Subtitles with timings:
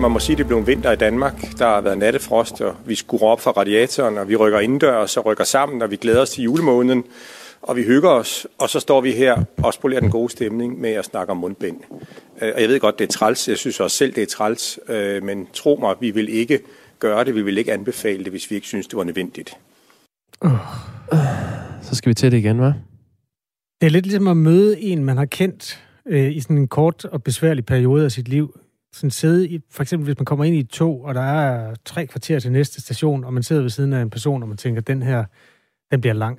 [0.00, 1.58] Man må sige, at det blev vinter i Danmark.
[1.58, 5.26] Der har været nattefrost, og vi skruer op fra radiatoren, og vi rykker indendørs og
[5.26, 7.04] rykker sammen, og vi glæder os til julemåneden,
[7.62, 10.90] og vi hygger os, og så står vi her og spolerer den gode stemning med
[10.90, 11.80] at snakke om mundbind.
[12.42, 13.48] Øh, og jeg ved godt, det er træls.
[13.48, 14.78] Jeg synes også selv, det er træls.
[14.88, 16.60] Øh, men tro mig, vi vil ikke
[16.98, 17.34] gøre det.
[17.34, 19.56] Vi vil ikke anbefale det, hvis vi ikke synes, det var nødvendigt.
[20.44, 20.50] Uh,
[21.82, 22.72] så skal vi til det igen, hva'?
[23.80, 27.04] Det er lidt ligesom at møde en, man har kendt øh, i sådan en kort
[27.04, 28.54] og besværlig periode af sit liv.
[28.92, 31.74] Sådan sidde i, for eksempel hvis man kommer ind i et tog, og der er
[31.84, 34.56] tre kvarter til næste station, og man sidder ved siden af en person, og man
[34.56, 35.24] tænker, den her,
[35.90, 36.38] den bliver lang.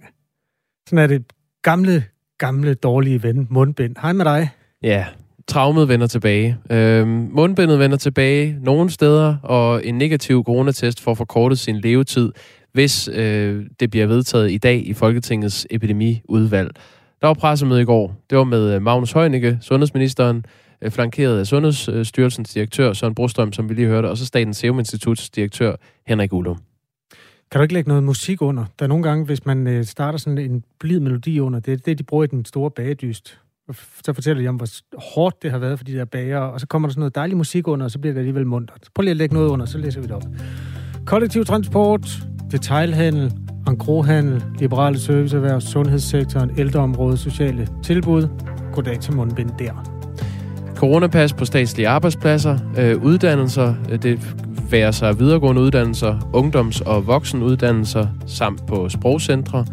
[0.87, 1.23] Sådan er det
[1.61, 2.03] gamle,
[2.37, 3.95] gamle, dårlige ven, mundbind.
[4.01, 4.49] Hej med dig.
[4.83, 5.05] Ja,
[5.47, 6.57] traumet vender tilbage.
[6.69, 12.31] Øhm, mundbindet vender tilbage nogle steder, og en negativ coronatest får forkortet sin levetid,
[12.73, 16.71] hvis øh, det bliver vedtaget i dag i Folketingets epidemiudvalg.
[17.21, 18.15] Der var pressemøde i går.
[18.29, 20.45] Det var med øh, Magnus Heunicke, sundhedsministeren,
[20.81, 24.79] Øh, flankeret af Sundhedsstyrelsens direktør Søren Brostrøm, som vi lige hørte, og så Statens Serum
[24.79, 25.75] Instituts direktør
[26.07, 26.57] Henrik Ullum.
[27.51, 28.65] Kan du ikke lægge noget musik under?
[28.79, 31.77] Der er nogle gange, hvis man øh, starter sådan en blid melodi under, det er
[31.77, 33.39] det, de bruger i den store bagedyst.
[34.05, 34.67] Så fortæller de om, hvor
[35.13, 37.37] hårdt det har været for de der bager, og så kommer der sådan noget dejlig
[37.37, 38.71] musik under, og så bliver det alligevel mundt.
[38.95, 40.23] Prøv lige at lægge noget under, så læser vi det op.
[41.05, 42.07] Kollektiv transport,
[42.51, 43.33] detailhandel,
[43.67, 48.27] ankrohandel, liberale serviceerhverv, sundhedssektoren, ældreområdet, sociale tilbud.
[48.73, 50.00] Goddag til mundbind der.
[50.81, 54.35] Coronapas på statslige arbejdspladser, øh, uddannelser, øh, det
[54.71, 59.65] være sig videregående uddannelser, ungdoms- og voksenuddannelser, samt på sprogcentre.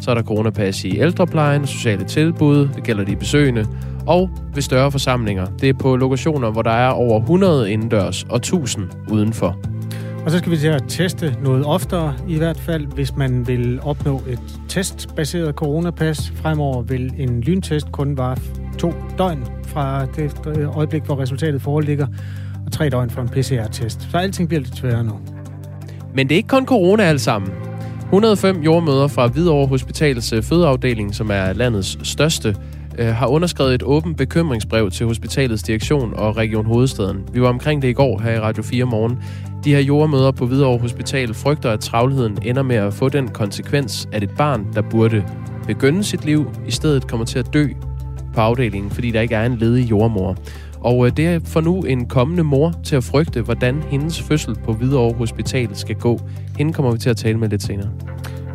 [0.00, 3.66] Så er der coronapas i ældreplejen, sociale tilbud, det gælder de besøgende,
[4.06, 5.46] og ved større forsamlinger.
[5.60, 9.56] Det er på lokationer, hvor der er over 100 indendørs og 1000 udenfor.
[10.24, 13.80] Og så skal vi til at teste noget oftere, i hvert fald hvis man vil
[13.82, 16.32] opnå et testbaseret coronapas.
[16.36, 18.36] Fremover vil en lyntest kun vare
[18.80, 20.32] to døgn fra det
[20.76, 22.06] øjeblik, hvor resultatet foreligger,
[22.66, 24.08] og tre døgn fra en PCR-test.
[24.10, 25.12] Så alting bliver lidt sværere nu.
[26.14, 27.52] Men det er ikke kun corona alt sammen.
[28.02, 32.56] 105 jordmøder fra Hvidovre Hospitals øh, fødeafdeling, som er landets største,
[32.98, 37.24] øh, har underskrevet et åbent bekymringsbrev til hospitalets direktion og Region Hovedstaden.
[37.32, 39.22] Vi var omkring det i går her i Radio 4 morgen.
[39.64, 44.08] De her jordmøder på Hvidovre Hospital frygter, at travlheden ender med at få den konsekvens,
[44.12, 45.24] at et barn, der burde
[45.66, 47.66] begynde sit liv, i stedet kommer til at dø
[48.34, 50.36] på afdelingen, fordi der ikke er en ledig jordmor.
[50.80, 54.54] Og øh, det er for nu en kommende mor til at frygte, hvordan hendes fødsel
[54.64, 56.20] på Hvidovre Hospital skal gå.
[56.58, 57.90] Hende kommer vi til at tale med lidt senere.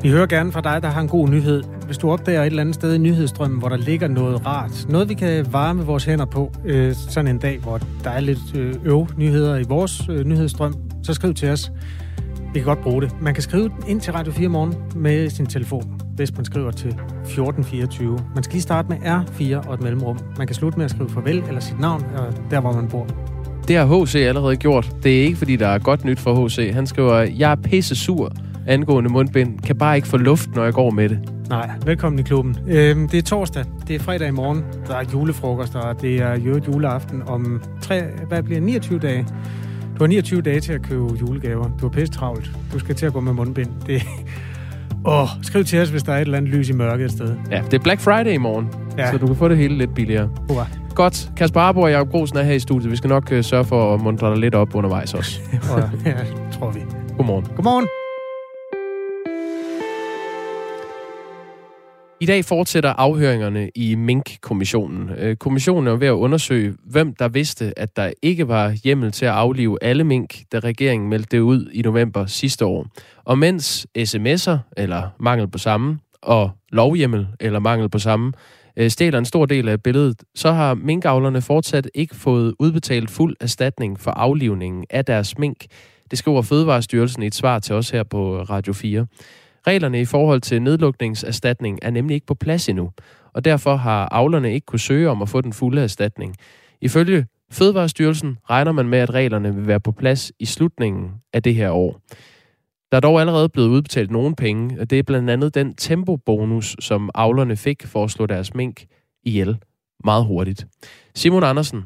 [0.02, 1.64] Vi hører gerne fra dig, der har en god nyhed.
[1.86, 5.10] Hvis du opdager et eller andet sted i nyhedsstrømmen, hvor der ligger noget rart, noget
[5.10, 8.74] vi kan varme vores hænder på, øh, sådan en dag, hvor der er lidt øh,
[8.84, 11.72] øv nyheder i vores øh, nyhedsstrøm, så skriv til os.
[12.56, 13.22] Vi kan godt bruge det.
[13.22, 16.88] Man kan skrive ind til Radio 4 morgen med sin telefon, hvis man skriver til
[16.88, 18.20] 1424.
[18.36, 20.20] Man skal lige starte med R4 og et mellemrum.
[20.38, 23.08] Man kan slutte med at skrive farvel eller sit navn, og der hvor man bor.
[23.68, 24.16] Det har H.C.
[24.16, 24.96] allerede gjort.
[25.04, 26.72] Det er ikke, fordi der er godt nyt for H.C.
[26.74, 28.32] Han skriver, jeg er pisse sur
[28.68, 29.60] angående mundbind.
[29.60, 31.20] Kan bare ikke få luft, når jeg går med det.
[31.50, 32.58] Nej, velkommen i klubben.
[32.68, 33.66] Øhm, det er torsdag.
[33.88, 34.64] Det er fredag i morgen.
[34.88, 39.26] Der er julefrokost, og det er jo juleaften om tre, hvad bliver 29 dage.
[39.96, 41.64] Du har 29 dage til at købe julegaver.
[41.64, 42.52] Du har pisse travlt.
[42.74, 43.70] Du skal til at gå med mundbind.
[43.88, 44.02] Det...
[45.06, 47.36] Åh, skriv til os, hvis der er et eller andet lys i mørket et sted.
[47.52, 49.12] Ja, det er Black Friday i morgen, ja.
[49.12, 50.30] så du kan få det hele lidt billigere.
[50.50, 50.68] Hurra.
[50.96, 51.32] Godt.
[51.38, 52.92] Kasper Arbo og Jacob Grosen er her i studiet.
[52.92, 55.40] Vi skal nok uh, sørge for at mundre dig lidt op undervejs også.
[56.06, 56.14] ja,
[56.52, 56.80] tror vi.
[57.18, 57.46] Godmorgen.
[57.56, 57.88] Godmorgen.
[62.26, 65.10] I dag fortsætter afhøringerne i Mink-kommissionen.
[65.18, 69.26] Øh, kommissionen er ved at undersøge, hvem der vidste, at der ikke var hjemmel til
[69.26, 72.88] at aflive alle mink, da regeringen meldte det ud i november sidste år.
[73.26, 78.34] Og mens sms'er, eller mangel på samme, og lovhjemmel, eller mangel på samme,
[78.78, 83.36] øh, stjæler en stor del af billedet, så har minkavlerne fortsat ikke fået udbetalt fuld
[83.40, 85.66] erstatning for aflivningen af deres mink.
[86.12, 89.06] Det skriver Fødevarestyrelsen i et svar til os her på Radio 4.
[89.68, 92.92] Reglerne i forhold til nedlukningserstatning er nemlig ikke på plads endnu,
[93.34, 96.36] og derfor har avlerne ikke kunne søge om at få den fulde erstatning.
[96.82, 101.56] Ifølge Fødevarestyrelsen regner man med, at reglerne vil være på plads i slutningen af det
[101.56, 102.02] her år.
[102.92, 106.76] Der er dog allerede blevet udbetalt nogle penge, og det er blandt andet den tempobonus,
[106.80, 108.86] som avlerne fik for at slå deres mink
[109.24, 109.58] ihjel
[110.04, 110.68] meget hurtigt.
[111.16, 111.86] Simon Andersen,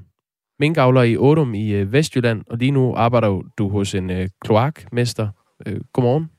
[0.59, 5.27] minkavler i Ådum i øh, Vestjylland, og lige nu arbejder du hos en øh, kloakmester.
[5.65, 6.29] Øh, godmorgen.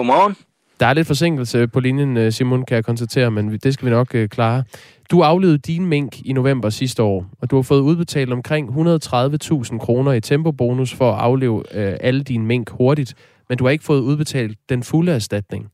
[0.00, 0.36] Godmorgen.
[0.80, 3.90] Der er lidt forsinkelse på linjen, øh, Simon, kan jeg konstatere, men det skal vi
[3.90, 4.64] nok uh, klare.
[5.10, 9.78] Du aflevede din mink i november sidste år, og du har fået udbetalt omkring 130.000
[9.78, 13.14] kroner i tempobonus for at afleve uh, alle dine mink hurtigt,
[13.48, 15.70] men du har ikke fået udbetalt den fulde erstatning.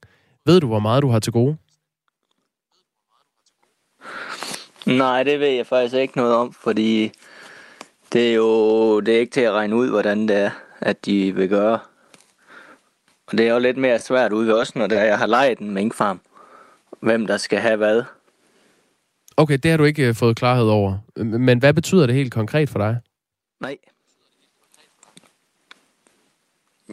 [0.46, 1.56] Ved du, hvor meget du har til gode?
[4.86, 7.12] Nej, det ved jeg faktisk ikke noget om, fordi
[8.12, 10.50] Det er jo det er ikke til at regne ud, hvordan det er,
[10.80, 11.78] at de vil gøre.
[13.26, 15.26] Og det er jo lidt mere svært ude ved os, når det er, jeg har
[15.26, 16.20] lejet en minkfarm.
[17.00, 18.02] Hvem der skal have hvad.
[19.36, 20.98] Okay, det har du ikke øh, fået klarhed over.
[21.16, 22.98] Men hvad betyder det helt konkret for dig?
[23.60, 23.76] Nej.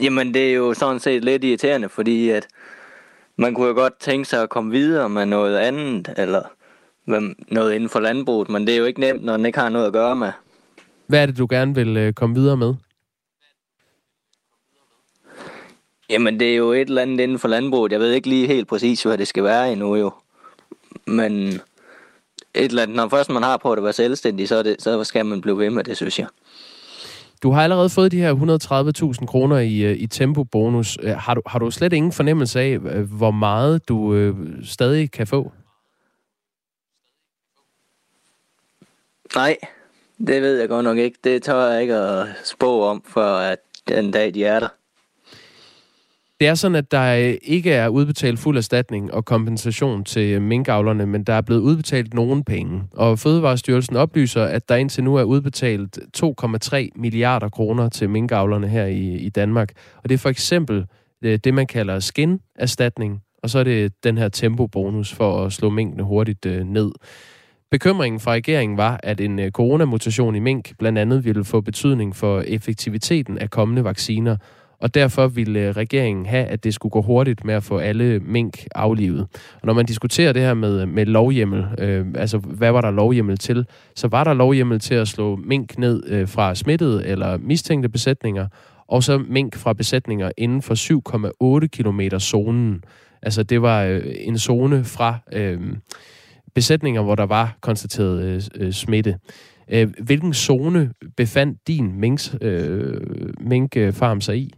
[0.01, 2.47] Jamen, det er jo sådan set lidt irriterende, fordi at
[3.35, 6.41] man kunne jo godt tænke sig at komme videre med noget andet, eller
[7.51, 9.87] noget inden for landbruget, men det er jo ikke nemt, når den ikke har noget
[9.87, 10.31] at gøre med.
[11.07, 12.73] Hvad er det, du gerne vil øh, komme videre med?
[16.09, 17.91] Jamen, det er jo et eller andet inden for landbruget.
[17.91, 20.11] Jeg ved ikke lige helt præcis, hvad det skal være endnu jo.
[21.07, 21.47] Men
[22.53, 25.25] et eller andet, når først man har på at være selvstændig, så, det, så skal
[25.25, 26.27] man blive ved med det, synes jeg.
[27.43, 28.35] Du har allerede fået de her
[29.19, 30.97] 130.000 kroner i, øh, i tempo-bonus.
[31.01, 35.27] Øh, har du, har du slet ingen fornemmelse af, hvor meget du øh, stadig kan
[35.27, 35.51] få?
[39.35, 39.57] Nej,
[40.27, 41.17] det ved jeg godt nok ikke.
[41.23, 44.67] Det tør jeg ikke at spå om, for at den dag de er der.
[46.39, 51.23] Det er sådan, at der ikke er udbetalt fuld erstatning og kompensation til minkavlerne, men
[51.23, 52.83] der er blevet udbetalt nogen penge.
[52.93, 58.85] Og Fødevarestyrelsen oplyser, at der indtil nu er udbetalt 2,3 milliarder kroner til minkavlerne her
[58.85, 59.71] i, i Danmark.
[60.03, 60.85] Og det er for eksempel
[61.21, 65.69] øh, det, man kalder skin-erstatning, og så er det den her tempobonus for at slå
[65.69, 66.91] minkene hurtigt øh, ned.
[67.71, 72.15] Bekymringen fra regeringen var, at en øh, coronamutation i mink blandt andet ville få betydning
[72.15, 74.37] for effektiviteten af kommende vacciner,
[74.83, 78.19] og derfor ville øh, regeringen have, at det skulle gå hurtigt med at få alle
[78.19, 79.27] mink aflivet.
[79.61, 83.37] Og når man diskuterer det her med, med lovhjemmel, øh, altså hvad var der lovhjemmel
[83.37, 83.65] til,
[83.95, 88.47] så var der lovhjemmel til at slå mink ned øh, fra smittede eller mistænkte besætninger,
[88.87, 90.75] og så mink fra besætninger inden for
[91.63, 92.83] 7,8 km zonen.
[93.21, 95.59] Altså det var øh, en zone fra øh,
[96.55, 99.17] besætninger, hvor der var konstateret øh, øh, smitte.
[99.71, 103.01] Øh, hvilken zone befandt din minks, øh,
[103.39, 104.53] minkfarm sig i?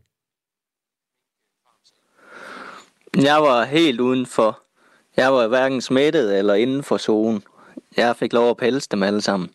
[3.23, 4.59] Jeg var helt udenfor.
[5.17, 7.43] Jeg var hverken smittet eller inden for zonen.
[7.97, 9.49] Jeg fik lov at pelse dem alle sammen.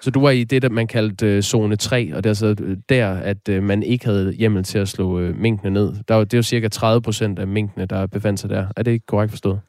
[0.00, 2.56] Så du var i det, der man kaldte øh, zone 3, og det er så
[2.60, 5.94] øh, der, at øh, man ikke havde hjemmel til at slå øh, minkene ned.
[6.08, 8.66] Der var, det er jo cirka 30 procent af minkene, der befandt sig der.
[8.76, 9.60] Er det ikke korrekt forstået?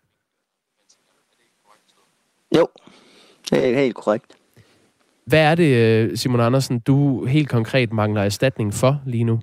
[2.57, 2.67] Jo,
[3.49, 4.25] det er helt korrekt.
[5.25, 9.39] Hvad er det, Simon Andersen, du helt konkret mangler erstatning for lige nu?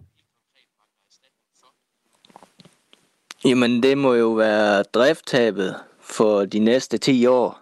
[3.44, 7.60] Jamen, det må jo være drifttabet for de næste 10 år,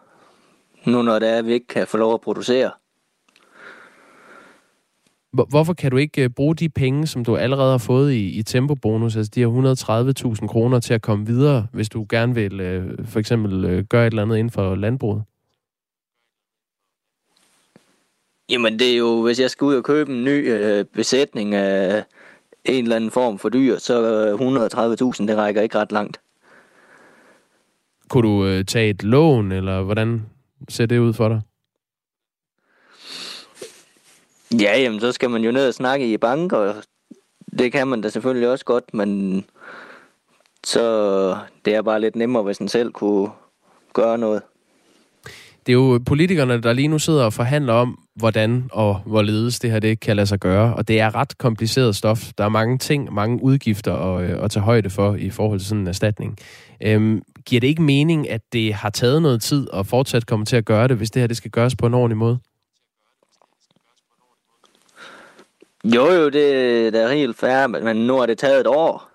[0.86, 2.70] nu når det er, at vi ikke kan få lov at producere.
[5.32, 8.42] Hvorfor kan du ikke øh, bruge de penge, som du allerede har fået i, i
[8.42, 13.06] tempobonus, altså de her 130.000 kroner til at komme videre, hvis du gerne vil øh,
[13.06, 15.22] for eksempel øh, gøre et eller andet inden for landbruget?
[18.48, 22.04] Jamen det er jo, hvis jeg skal ud og købe en ny øh, besætning af
[22.64, 26.20] en eller anden form for dyr, så 130.000, det rækker ikke ret langt.
[28.08, 30.22] Kunne du øh, tage et lån, eller hvordan
[30.68, 31.40] ser det ud for dig?
[34.60, 36.74] Ja, jamen, så skal man jo ned og snakke i banker.
[37.58, 39.44] Det kan man da selvfølgelig også godt, men
[40.64, 43.30] så det er bare lidt nemmere, hvis man selv kunne
[43.92, 44.42] gøre noget.
[45.66, 49.70] Det er jo politikerne, der lige nu sidder og forhandler om, hvordan og hvorledes det
[49.70, 50.74] her det kan lade sig gøre.
[50.74, 52.32] Og det er ret kompliceret stof.
[52.38, 55.68] Der er mange ting, mange udgifter at, øh, at tage højde for i forhold til
[55.68, 56.38] sådan en erstatning.
[56.82, 60.56] Øhm, giver det ikke mening, at det har taget noget tid og fortsat kommer til
[60.56, 62.38] at gøre det, hvis det her det skal gøres på en ordentlig måde?
[65.84, 69.10] Jo, jo, det, det er helt fair, men nu har det taget et år.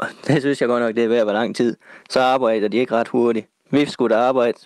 [0.26, 1.76] Det synes jeg godt nok, det er ved at være lang tid.
[2.10, 3.46] Så arbejder de ikke ret hurtigt.
[3.70, 4.58] Vi skulle da arbejde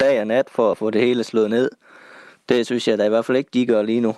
[0.00, 1.70] dag og nat for at få det hele slået ned.
[2.48, 4.14] Det synes jeg da i hvert fald ikke, de gør lige nu.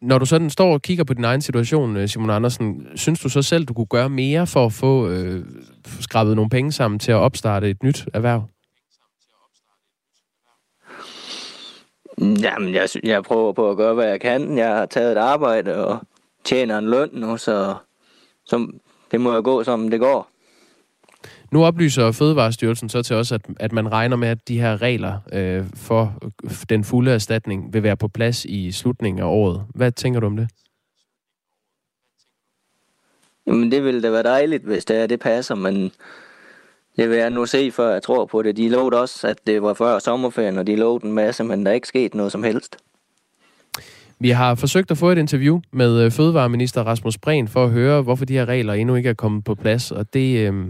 [0.00, 3.28] Når du sådan står og kigger på din egen situation, øh, Simon Andersen, synes du
[3.28, 5.44] så selv, du kunne gøre mere for at få øh,
[6.00, 8.42] skrabet nogle penge sammen til at opstarte et nyt erhverv?
[12.18, 14.58] Jamen, jeg, jeg prøver på at gøre, hvad jeg kan.
[14.58, 15.98] Jeg har taget et arbejde og
[16.44, 17.74] tjener en løn nu, så,
[18.44, 18.72] så
[19.10, 20.30] det må jo gå, som det går.
[21.52, 25.18] Nu oplyser Fødevarestyrelsen så til os, at, at man regner med, at de her regler
[25.32, 26.14] øh, for
[26.68, 29.64] den fulde erstatning vil være på plads i slutningen af året.
[29.74, 30.48] Hvad tænker du om det?
[33.46, 35.92] Jamen, det ville da være dejligt, hvis det er, det passer, men
[36.96, 38.56] det vil jeg nu se, før jeg tror på det.
[38.56, 41.70] De lovede også, at det var før sommerferien, og de lovede en masse, men der
[41.70, 42.76] er ikke sket noget som helst.
[44.20, 48.02] Vi har forsøgt at få et interview med øh, Fødevareminister Rasmus Bren for at høre,
[48.02, 50.66] hvorfor de her regler endnu ikke er kommet på plads, og det, øh,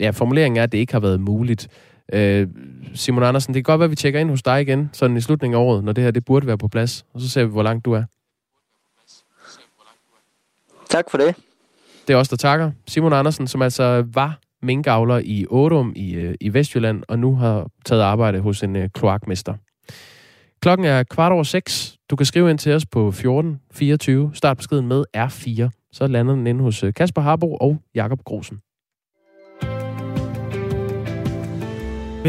[0.00, 1.68] ja, formuleringen er, at det ikke har været muligt.
[2.12, 2.48] Øh,
[2.94, 5.20] Simon Andersen, det kan godt være, at vi tjekker ind hos dig igen, sådan i
[5.20, 7.50] slutningen af året, når det her det burde være på plads, og så ser vi,
[7.50, 8.04] hvor langt du er.
[10.90, 11.34] Tak for det.
[12.08, 12.70] Det er også der takker.
[12.86, 17.68] Simon Andersen, som altså var minkavler i Ådum i, øh, i Vestjylland, og nu har
[17.84, 19.54] taget arbejde hos en øh, kloakmester.
[20.60, 21.96] Klokken er kvart over seks.
[22.10, 24.30] Du kan skrive ind til os på 14 24.
[24.34, 25.88] Start beskeden med R4.
[25.92, 28.60] Så lander den inde hos øh, Kasper Harbo og Jakob Grosen.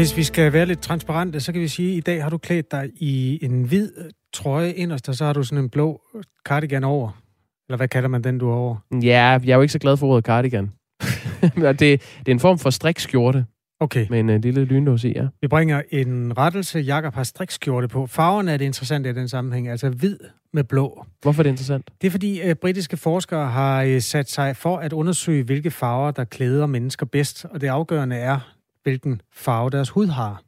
[0.00, 2.38] Hvis vi skal være lidt transparente, så kan vi sige, at i dag har du
[2.38, 3.90] klædt dig i en hvid
[4.32, 6.00] trøje inderst, og så har du sådan en blå
[6.44, 7.22] cardigan over.
[7.68, 8.76] Eller hvad kalder man den, du er over?
[9.02, 10.70] Ja, jeg er jo ikke så glad for ordet cardigan.
[11.56, 13.44] det, det er en form for strikskjorte
[13.80, 14.06] Okay.
[14.10, 15.26] med en uh, lille lynlås i, ja.
[15.40, 16.78] Vi bringer en rettelse.
[16.78, 18.06] Jakob har strikskjorte på.
[18.06, 20.18] Farverne er det interessante i den sammenhæng, altså hvid
[20.52, 21.06] med blå.
[21.22, 21.90] Hvorfor er det interessant?
[22.00, 26.10] Det er fordi uh, britiske forskere har uh, sat sig for at undersøge, hvilke farver,
[26.10, 27.44] der klæder mennesker bedst.
[27.44, 28.59] Og det afgørende er,
[28.90, 30.42] hvilken farve deres hud har.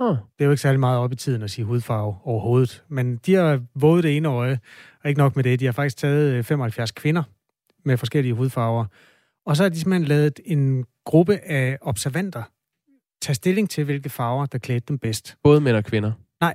[0.00, 2.84] Oh, Det er jo ikke særlig meget op i tiden at sige hudfarve overhovedet.
[2.88, 4.58] Men de har våget det ene øje,
[5.04, 5.60] og ikke nok med det.
[5.60, 7.22] De har faktisk taget øh, 75 kvinder
[7.84, 8.84] med forskellige hudfarver.
[9.46, 12.42] Og så har de simpelthen lavet en gruppe af observanter
[13.22, 15.36] tage stilling til, hvilke farver, der klædte dem bedst.
[15.42, 16.12] både mænd og kvinder.
[16.40, 16.54] Nej.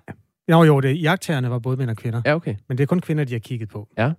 [0.51, 2.21] Jo, jo, det jagttagerne var både mænd og kvinder.
[2.25, 2.55] Ja, okay.
[2.67, 3.87] Men det er kun kvinder, de har kigget på.
[3.97, 4.11] Ja.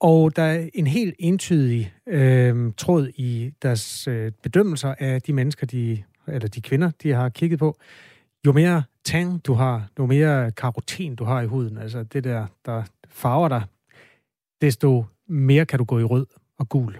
[0.00, 5.66] Og der er en helt entydig øh, tråd i deres øh, bedømmelser af de mennesker,
[5.66, 7.76] de, eller de kvinder, de har kigget på.
[8.46, 12.46] Jo mere tan du har, jo mere karoten du har i huden, altså det der,
[12.64, 13.62] der farver dig,
[14.60, 16.26] desto mere kan du gå i rød
[16.58, 16.98] og gul.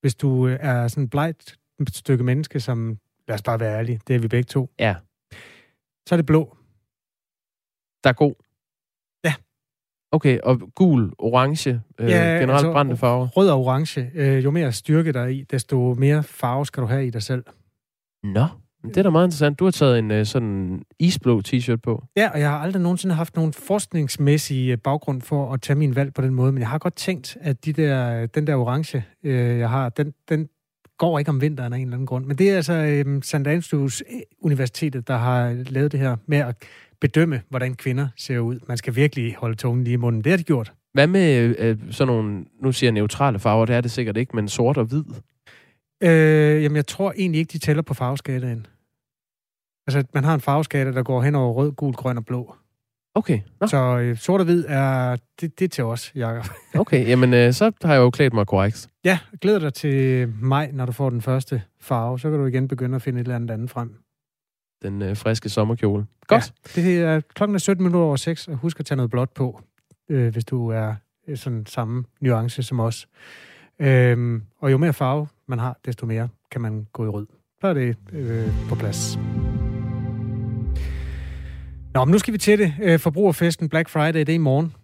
[0.00, 4.00] Hvis du øh, er sådan et blegt stykke menneske, som, lad os bare være ærlige,
[4.08, 4.94] det er vi begge to, Ja,
[6.08, 6.56] så er det blå.
[8.04, 8.34] der er god.
[9.24, 9.34] Ja.
[10.12, 13.28] Okay, og gul, orange, øh, ja, generelt altså, brændte farver.
[13.28, 16.86] Rød og orange, øh, jo mere styrke der er i, desto mere farve skal du
[16.86, 17.44] have i dig selv.
[18.22, 19.58] Nå, men det er da meget interessant.
[19.58, 22.04] Du har taget en øh, sådan isblå t-shirt på.
[22.16, 25.96] Ja, og jeg har aldrig nogensinde haft nogen forskningsmæssig øh, baggrund for at tage min
[25.96, 29.04] valg på den måde, men jeg har godt tænkt, at de der, den der orange,
[29.22, 30.48] øh, jeg har, den, den
[30.98, 32.24] går ikke om vinteren af en eller anden grund.
[32.24, 33.34] Men det er altså øh, St.
[33.34, 34.02] Andrews
[34.42, 36.56] Universitetet, der har lavet det her med at
[37.00, 38.58] bedømme, hvordan kvinder ser ud.
[38.68, 40.24] Man skal virkelig holde tungen lige i munden.
[40.24, 40.72] Det har de gjort.
[40.92, 44.36] Hvad med øh, sådan nogle, nu siger jeg neutrale farver, det er det sikkert ikke,
[44.36, 45.04] men sort og hvid?
[46.02, 48.66] Øh, jamen, jeg tror egentlig ikke, de tæller på farveskalaen.
[49.86, 52.56] Altså, man har en farveskala, der går hen over rød, gul, grøn og blå.
[53.16, 56.44] Okay, Nå, Så øh, sort og hvid er, det, det er til os, Jacob.
[56.82, 57.08] okay.
[57.08, 58.88] Jamen, øh, så har jeg jo klædt mig korrekt.
[59.04, 62.18] Ja, glæder dig til maj, når du får den første farve.
[62.18, 63.94] Så kan du igen begynde at finde et eller andet andet frem.
[64.82, 66.06] Den øh, friske sommerkjole.
[66.26, 66.52] Godt.
[66.76, 69.30] Ja, det er klokken er 17 minutter over 6, og husk at tage noget blåt
[69.30, 69.60] på,
[70.08, 70.94] øh, hvis du er
[71.28, 73.08] øh, sådan samme nuance som os.
[73.78, 77.26] Øhm, og jo mere farve man har, desto mere kan man gå i rød.
[77.60, 79.18] Så er det øh, på plads.
[81.94, 82.74] Nå, men nu skal vi til det.
[82.82, 84.74] Øh, forbrugerfesten Black Friday, det er i morgen.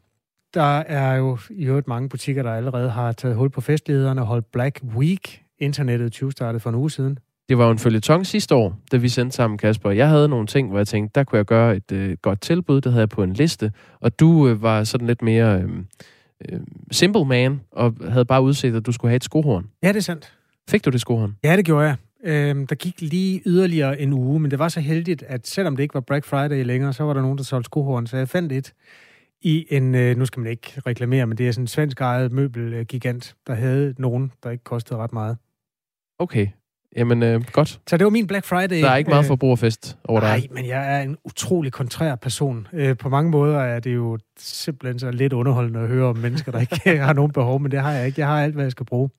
[0.55, 4.27] Der er jo i øvrigt mange butikker, der allerede har taget hul på festlederne og
[4.27, 5.43] holdt Black Week.
[5.59, 7.19] Internettet 20 startede for en uge siden.
[7.49, 9.91] Det var jo en følgetong sidste år, da vi sendte sammen, Kasper.
[9.91, 12.81] Jeg havde nogle ting, hvor jeg tænkte, der kunne jeg gøre et øh, godt tilbud.
[12.81, 13.73] Det havde jeg på en liste.
[14.01, 15.71] Og du øh, var sådan lidt mere øh,
[16.49, 19.67] øh, simple man, og havde bare udset, at du skulle have et skohorn.
[19.83, 20.33] Ja, det er sandt.
[20.69, 21.37] Fik du det skohorn?
[21.45, 21.97] Ja, det gjorde jeg.
[22.25, 25.83] Øhm, der gik lige yderligere en uge, men det var så heldigt, at selvom det
[25.83, 28.53] ikke var Black Friday længere, så var der nogen, der solgte skohorn, så jeg fandt
[28.53, 28.73] et
[29.43, 32.33] i en, øh, nu skal man ikke reklamere, men det er sådan en svensk ejet
[32.33, 35.37] møbelgigant, der havde nogen, der ikke kostede ret meget.
[36.19, 36.47] Okay.
[36.97, 37.81] Jamen, øh, godt.
[37.87, 38.83] Så det var min Black Friday.
[38.83, 40.29] Der er ikke meget forbrugerfest over dig.
[40.29, 42.67] Nej, men jeg er en utrolig kontrær person.
[42.73, 46.53] Øh, på mange måder er det jo simpelthen så lidt underholdende at høre om mennesker,
[46.53, 48.21] der ikke har nogen behov, men det har jeg ikke.
[48.21, 49.11] Jeg har alt, hvad jeg skal bruge.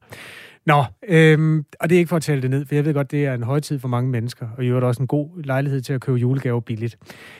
[0.65, 3.12] Nå, øhm, og det er ikke for at tale det ned, for jeg ved godt,
[3.12, 5.94] det er en højtid for mange mennesker, og i øvrigt også en god lejlighed til
[5.94, 6.98] at købe julegaver billigt.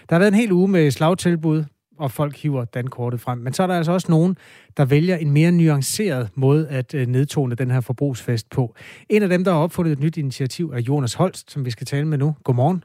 [0.10, 1.64] Der har været en hel uge med slagtilbud,
[2.00, 3.38] og folk hiver dankortet frem.
[3.38, 4.38] Men så er der altså også nogen,
[4.78, 8.76] der vælger en mere nuanceret måde at øh, nedtone den her forbrugsfest på.
[9.10, 11.88] En af dem, der har opfundet et nyt initiativ, er Jonas Holst, som vi skal
[11.88, 12.36] tale med nu.
[12.44, 12.84] Godmorgen.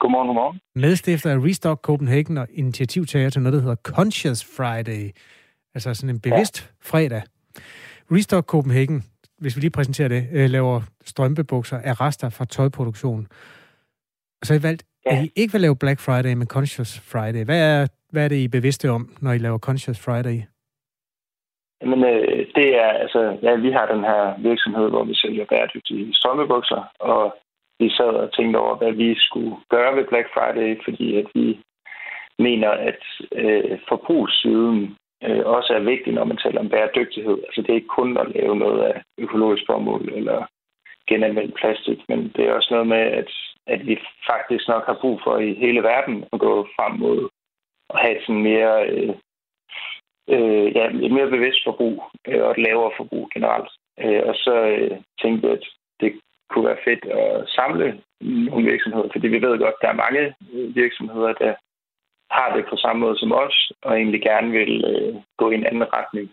[0.00, 0.60] Godmorgen, godmorgen.
[0.74, 5.10] Medstifter af Restock Copenhagen og initiativtager til noget, der hedder Conscious Friday.
[5.74, 6.90] Altså sådan en bevidst ja.
[6.90, 7.22] fredag.
[8.12, 9.02] Restock Copenhagen,
[9.38, 13.26] hvis vi lige præsenterer det, øh, laver strømpebukser af rester fra tøjproduktion.
[14.40, 15.10] Og så har I valgt, ja.
[15.10, 17.44] at I ikke vil lave Black Friday, men Conscious Friday.
[17.44, 20.38] Hvad er, hvad er det, I er bevidste om, når I laver Conscious Friday?
[21.80, 26.14] Jamen, øh, det er altså, ja, vi har den her virksomhed, hvor vi sælger bæredygtige
[26.14, 27.34] strømpebukser, og
[27.80, 31.46] vi sad og tænkte over, hvad vi skulle gøre ved Black Friday, fordi at vi
[32.38, 37.38] mener, at øh, forbrugssiden øh, også er vigtig, når man taler om bæredygtighed.
[37.46, 40.46] Altså det er ikke kun at lave noget af økologisk formål eller
[41.08, 43.30] genanvendt plastik, men det er også noget med, at
[43.68, 43.98] at vi
[44.30, 47.28] faktisk nok har brug for i hele verden at gå frem mod
[47.90, 49.14] at have sådan mere, øh,
[50.34, 53.70] øh, ja, et mere bevidst forbrug øh, og et lavere forbrug generelt.
[54.02, 55.64] Øh, og så øh, tænkte jeg, at
[56.00, 56.20] det
[56.50, 60.34] kunne være fedt at samle nogle virksomheder, fordi vi ved godt, at der er mange
[60.52, 61.54] øh, virksomheder, der
[62.30, 65.66] har det på samme måde som os, og egentlig gerne vil øh, gå i en
[65.66, 66.26] anden retning.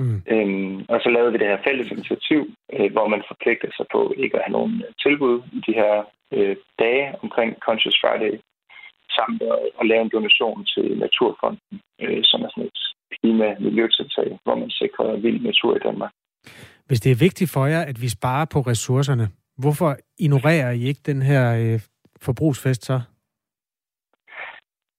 [0.00, 0.22] Mm.
[0.32, 2.40] Øhm, og så lavede vi det her fælles initiativ,
[2.74, 5.94] øh, hvor man forpligter sig på ikke at have nogen tilbud i de her
[6.36, 8.34] øh, dage omkring Conscious Friday,
[9.16, 12.80] samt at, at lave en donation til Naturfonden, øh, som er sådan et
[13.16, 16.12] klima-miljøtiltag, hvor man sikrer vild natur i Danmark.
[16.86, 19.28] Hvis det er vigtigt for jer, at vi sparer på ressourcerne,
[19.58, 21.80] hvorfor ignorerer I ikke den her øh,
[22.20, 23.00] forbrugsfest så?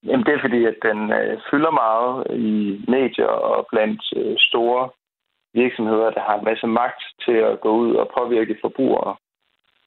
[0.06, 2.14] Jamen det er fordi, at den øh, fylder meget
[2.50, 4.90] i medier og blandt øh, store
[5.54, 9.16] virksomheder, der har en masse magt til at gå ud og påvirke forbrugere.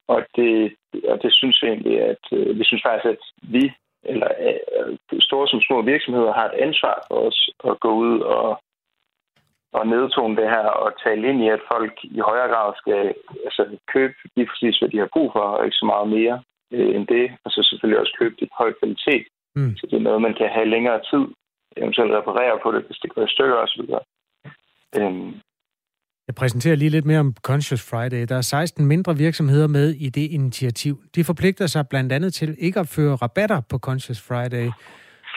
[0.07, 0.75] Og det,
[1.07, 5.47] og det synes vi egentlig, at øh, vi synes faktisk, at vi, eller øh, store
[5.47, 8.61] som små virksomheder, har et ansvar for os at gå ud og,
[9.73, 13.13] og nedtone det her og tale ind i, at folk i højere grad skal
[13.45, 16.95] altså, købe lige præcis, hvad de har brug for, og ikke så meget mere øh,
[16.95, 17.31] end det.
[17.43, 19.25] Og så selvfølgelig også købe det høj kvalitet.
[19.55, 19.75] Mm.
[19.77, 21.25] Så det er noget, man kan have længere tid,
[21.77, 23.81] eventuelt reparere på det, hvis det går i stykker osv.
[24.99, 25.33] Øhm.
[26.27, 28.25] Jeg præsenterer lige lidt mere om Conscious Friday.
[28.29, 31.03] Der er 16 mindre virksomheder med i det initiativ.
[31.15, 34.69] De forpligter sig blandt andet til ikke at føre rabatter på Conscious Friday.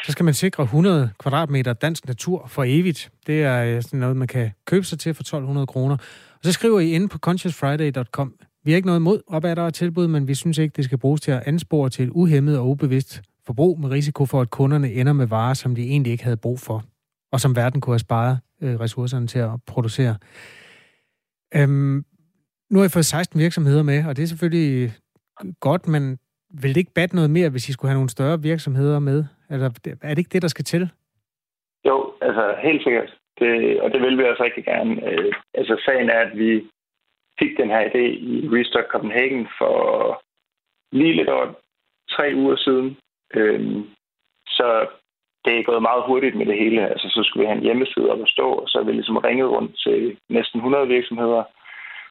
[0.04, 3.10] Så skal man sikre 100 kvadratmeter dansk natur for evigt.
[3.26, 5.96] Det er øh, sådan noget, man kan købe sig til for 1200 kroner.
[6.32, 8.34] Og så skriver I inde på consciousfriday.com.
[8.64, 11.20] Vi har ikke noget imod rabatter og tilbud, men vi synes ikke, det skal bruges
[11.20, 15.12] til at anspore til et uhemmet og ubevidst forbrug med risiko for, at kunderne ender
[15.21, 16.78] med varer, som de egentlig ikke havde brug for,
[17.33, 20.15] og som verden kunne have sparet øh, ressourcerne til at producere.
[21.56, 21.97] Øhm,
[22.71, 24.91] nu har jeg fået 16 virksomheder med, og det er selvfølgelig øh,
[25.61, 26.02] godt, men
[26.63, 29.19] vil det ikke batte noget mere, hvis I skulle have nogle større virksomheder med?
[29.50, 29.67] Eller
[30.02, 30.82] er det ikke det, der skal til?
[31.89, 33.11] Jo, altså helt sikkert.
[33.41, 34.93] Det, og det vil vi også rigtig gerne.
[35.11, 36.50] Øh, altså sagen er, at vi
[37.41, 39.76] fik den her idé i Restock Copenhagen for
[40.93, 41.47] lige lidt over
[42.11, 42.97] tre uger siden.
[43.34, 43.88] Øhm,
[44.47, 44.86] så
[45.45, 46.88] det er gået meget hurtigt med det hele.
[46.88, 49.17] Altså, så skulle vi have en hjemmeside op at stå, og så har vi ligesom
[49.17, 51.43] ringet rundt til næsten 100 virksomheder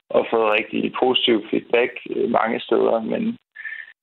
[0.09, 3.01] og fået rigtig positiv feedback øh, mange steder.
[3.01, 3.21] Men,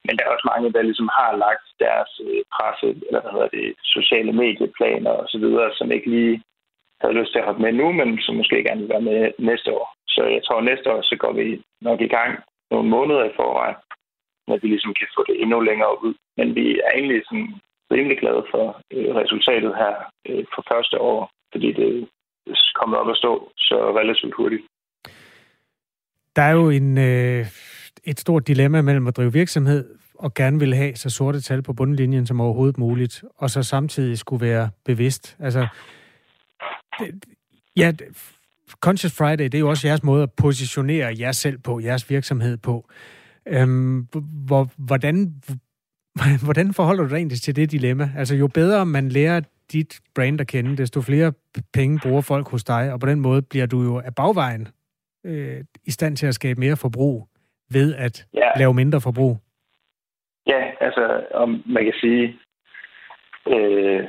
[0.04, 3.48] men der er også mange, der ligesom har lagt deres øh, presse, eller hvad hedder
[3.58, 6.42] det, sociale medieplaner og så videre, som ikke lige
[7.00, 9.72] havde lyst til at hoppe med nu, men som måske gerne vil være med næste
[9.72, 9.88] år.
[10.08, 12.32] Så jeg tror, at næste år, så går vi nok i gang
[12.70, 13.76] nogle måneder i forvejen
[14.52, 16.14] at vi ligesom kan få det endnu længere ud.
[16.38, 17.48] Men vi er egentlig sådan
[17.94, 19.94] rimelig glade for øh, resultatet her
[20.28, 21.88] øh, for første år, fordi det
[22.46, 24.62] er kommet op at stå så relativt hurtigt.
[26.36, 27.46] Der er jo en, øh,
[28.04, 29.84] et stort dilemma mellem at drive virksomhed
[30.18, 34.18] og gerne vil have så sorte tal på bundlinjen som overhovedet muligt, og så samtidig
[34.18, 35.36] skulle være bevidst.
[35.40, 35.66] Altså,
[36.98, 37.24] det,
[37.76, 37.92] ja,
[38.80, 42.56] Conscious Friday, det er jo også jeres måde at positionere jer selv på, jeres virksomhed
[42.56, 42.88] på.
[43.48, 44.06] Øhm,
[44.46, 45.16] hvor, hvordan,
[46.46, 48.10] hvordan forholder du dig egentlig til det dilemma?
[48.16, 49.40] Altså jo bedre man lærer
[49.72, 51.32] dit brand at kende, desto flere
[51.74, 54.68] penge bruger folk hos dig, og på den måde bliver du jo af bagvejen
[55.26, 57.28] øh, i stand til at skabe mere forbrug
[57.72, 58.50] ved at ja.
[58.58, 59.36] lave mindre forbrug.
[60.46, 62.24] Ja, altså om man kan sige,
[63.54, 64.08] øh,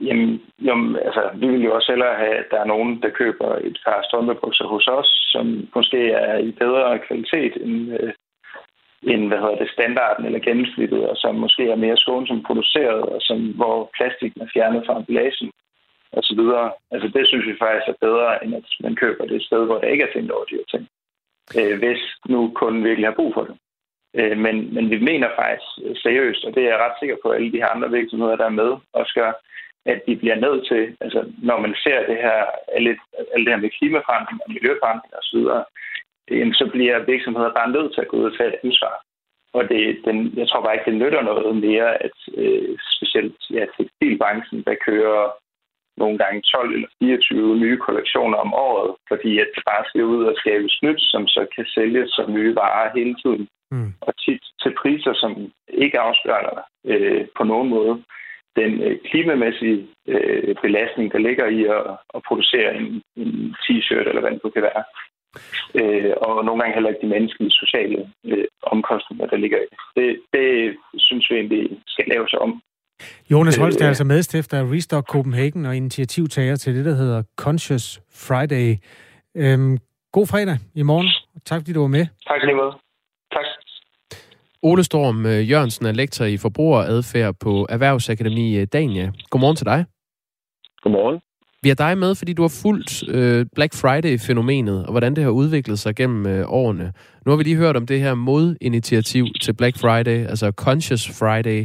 [0.00, 3.56] jamen, jamen, altså, vi vil jo også hellere have, at der er nogen, der køber
[3.56, 8.12] et par strømpebukser hos os, som måske er i bedre kvalitet end, øh,
[9.12, 13.20] end hvad hedder det, standarden eller gennemsnittet, og som måske er mere skånsomt produceret, og
[13.20, 15.50] som, hvor plastikken er fjernet fra emballagen
[16.12, 16.72] og så videre.
[16.90, 19.78] Altså det synes vi faktisk er bedre, end at man køber det et sted, hvor
[19.78, 20.84] der ikke er tænkt over de her ting.
[21.58, 23.56] Øh, hvis nu kunden virkelig har brug for det.
[24.18, 25.70] Øh, men, men vi mener faktisk
[26.02, 28.46] seriøst, og det er jeg ret sikker på, at alle de her andre virksomheder, der
[28.46, 29.32] er med, også gør,
[29.86, 32.38] at de bliver nødt til, altså når man ser det her,
[33.34, 35.40] alt det her med klimaforandring og miljøforandring osv.,
[36.60, 38.94] så bliver virksomheder bare nødt til at gå ud og tage et ansvar.
[39.52, 43.64] Og det, den, jeg tror bare ikke, det nytter noget mere, at øh, specielt ja,
[43.76, 45.22] tekstilbranchen, der kører
[45.96, 50.24] nogle gange 12 eller 24 nye kollektioner om året, fordi at det bare skal ud
[50.24, 53.48] og skabe nyt, som så kan sælges som nye varer hele tiden.
[53.70, 53.92] Mm.
[54.00, 55.32] Og tit til priser, som
[55.68, 58.04] ikke afspørger øh, på nogen måde
[58.56, 61.82] den øh, klimamæssige øh, belastning, der ligger i at,
[62.14, 64.84] at producere en, en t-shirt, eller hvad det kan være
[65.80, 69.78] øh, og nogle gange heller ikke de menneskelige sociale øh, omkostninger, der ligger i det.
[69.96, 70.08] det.
[70.32, 70.48] Det
[71.06, 72.62] synes vi egentlig skal laves om.
[73.30, 77.22] Jonas Holst er øh, altså medstifter af Restock Copenhagen og initiativtager til det, der hedder
[77.36, 78.76] Conscious Friday.
[79.36, 79.78] Øhm,
[80.12, 81.08] god fredag i morgen.
[81.44, 82.06] Tak fordi du var med.
[82.28, 82.72] Tak lige måde.
[83.32, 83.44] Tak.
[84.62, 89.12] Ole Storm øh, Jørgensen er lektor i forbrugeradfærd på Erhvervsakademi øh, Dania.
[89.30, 89.84] Godmorgen til dig.
[90.82, 91.20] Godmorgen.
[91.62, 95.30] Vi har dig med, fordi du har fulgt øh, Black Friday-fænomenet, og hvordan det har
[95.30, 96.92] udviklet sig gennem øh, årene.
[97.26, 101.60] Nu har vi lige hørt om det her modinitiativ til Black Friday, altså Conscious Friday.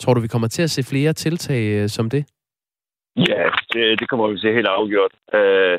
[0.00, 2.24] Tror du, vi kommer til at se flere tiltag øh, som det?
[3.16, 5.12] Ja, det, det kommer vi til se helt afgjort.
[5.34, 5.78] Øh,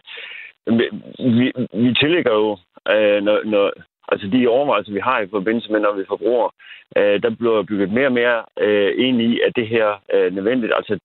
[1.38, 1.46] vi,
[1.84, 2.52] vi tillægger jo,
[2.94, 3.74] øh, når, når,
[4.12, 6.50] altså de overvejelser, vi har i forbindelse med, når vi forbruger,
[6.98, 10.34] øh, der bliver bygget mere og mere øh, ind i, at det her er øh,
[10.36, 10.74] nødvendigt.
[10.76, 11.00] Altså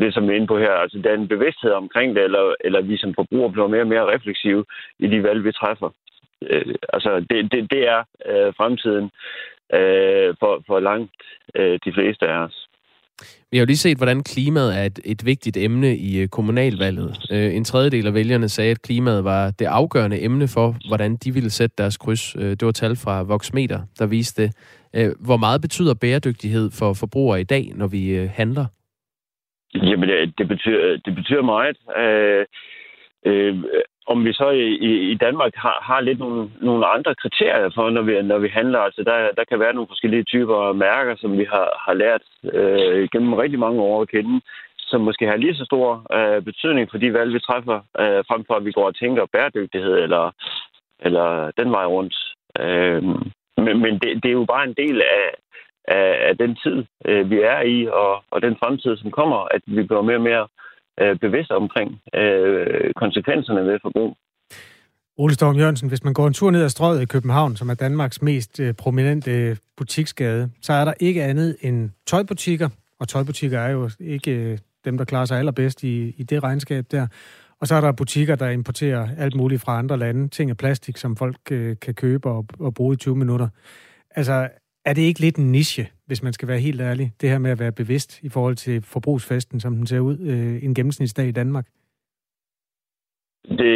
[0.00, 2.54] det, som vi er inde på her, altså der er en bevidsthed omkring det, eller,
[2.60, 4.64] eller vi som forbrugere bliver mere og mere refleksive
[4.98, 5.90] i de valg, vi træffer.
[6.42, 9.10] Øh, altså det, det, det er øh, fremtiden
[9.72, 11.10] øh, for, for langt
[11.54, 12.67] øh, de fleste af os.
[13.50, 17.10] Vi har jo lige set, hvordan klimaet er et, et vigtigt emne i øh, kommunalvalget.
[17.32, 21.34] Øh, en tredjedel af vælgerne sagde, at klimaet var det afgørende emne for, hvordan de
[21.34, 22.36] ville sætte deres kryds.
[22.36, 24.52] Øh, det var tal fra Voxmeter, der viste det.
[25.26, 28.66] Hvor meget betyder bæredygtighed for forbrugere i dag, når vi handler?
[29.74, 31.76] Jamen, det betyder, det betyder meget.
[31.96, 32.46] Øh,
[33.26, 33.54] øh,
[34.12, 38.02] om vi så i, i Danmark har, har lidt nogle, nogle andre kriterier for, når
[38.02, 38.78] vi, når vi handler.
[38.78, 42.22] Altså, der, der kan være nogle forskellige typer mærker, som vi har, har lært
[42.54, 44.40] øh, gennem rigtig mange år at kende,
[44.78, 48.44] som måske har lige så stor øh, betydning for de valg, vi træffer, øh, frem
[48.46, 50.30] for at vi går og tænker bæredygtighed eller,
[51.00, 52.16] eller den vej rundt.
[52.58, 53.02] Øh,
[53.64, 55.26] men men det, det er jo bare en del af,
[55.88, 59.62] af, af den tid, øh, vi er i, og, og den fremtid, som kommer, at
[59.66, 60.67] vi bliver mere og mere øh,
[61.00, 64.16] Øh, bevidste omkring øh, konsekvenserne ved forbrug.
[65.20, 67.74] Ole Storm Jørgensen, hvis man går en tur ned ad strøget i København, som er
[67.74, 72.68] Danmarks mest øh, prominente øh, butiksgade, så er der ikke andet end tøjbutikker,
[73.00, 76.84] og tøjbutikker er jo ikke øh, dem, der klarer sig allerbedst i, i det regnskab
[76.90, 77.06] der.
[77.60, 80.96] Og så er der butikker, der importerer alt muligt fra andre lande, ting af plastik,
[80.96, 83.48] som folk øh, kan købe og, og bruge i 20 minutter.
[84.10, 84.48] Altså,
[84.84, 87.50] er det ikke lidt en niche, hvis man skal være helt ærlig, det her med
[87.50, 91.38] at være bevidst i forhold til forbrugsfesten, som den ser ud øh, en gennemsnitsdag i
[91.40, 91.66] Danmark?
[93.48, 93.74] Det,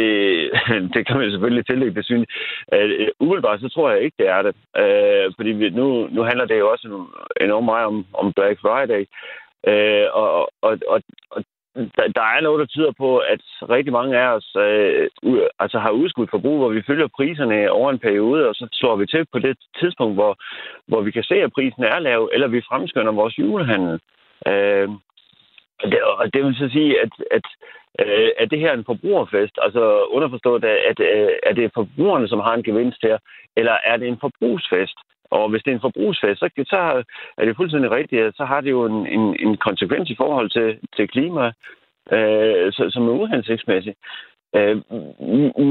[0.93, 2.25] det kan man selvfølgelig tillægge det syn.
[2.73, 4.55] Øh, umiddelbart så tror jeg ikke, det er det.
[4.81, 7.05] Øh, fordi vi, nu, nu handler det jo også
[7.41, 9.03] enormt meget om, om Black Friday.
[9.67, 11.43] Øh, og, og, og, og
[11.75, 15.09] der, der er noget, der tyder på, at rigtig mange af os øh,
[15.59, 19.05] altså har udskudt forbrug, hvor vi følger priserne over en periode, og så slår vi
[19.05, 20.37] til på det tidspunkt, hvor,
[20.87, 23.99] hvor vi kan se, at prisen er lav, eller vi fremskynder vores julehandel.
[24.47, 24.89] Øh,
[25.83, 27.45] og, det, og det vil så sige, at, at,
[27.99, 31.71] øh, at det her er en forbrugerfest, altså underforstået, at, øh, at, at er det
[31.73, 33.17] forbrugerne, som har en gevinst her,
[33.55, 34.97] eller er det en forbrugsfest?
[35.31, 37.03] Og hvis det er en forbrugsfest, så, så
[37.37, 40.49] er det fuldstændig rigtigt, at så har det jo en, en, en konsekvens i forhold
[40.49, 41.51] til, til klima,
[42.11, 43.95] øh, som er uhensigtsmæssig.
[44.55, 44.77] Øh,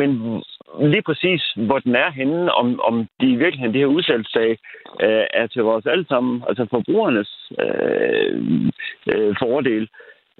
[0.01, 0.43] men
[0.81, 4.51] lige præcis, hvor den er henne, om, om de i virkeligheden, det her udsættelsesdag,
[5.03, 8.71] øh, er til vores alle sammen, altså forbrugernes øh,
[9.15, 9.89] øh, fordel,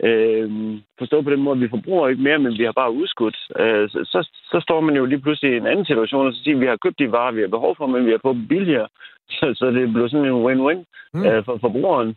[0.01, 0.51] Øh,
[0.99, 3.37] forstå på den måde, at vi forbruger ikke mere, men vi har bare udskudt.
[3.61, 6.43] Øh, så, så, så står man jo lige pludselig i en anden situation, og så
[6.43, 8.37] siger, at vi har købt de varer, vi har behov for, men vi har fået
[8.37, 8.89] dem billigere.
[9.39, 11.27] Så, så det bliver sådan en win-win mm.
[11.27, 12.17] øh, for forbrugeren.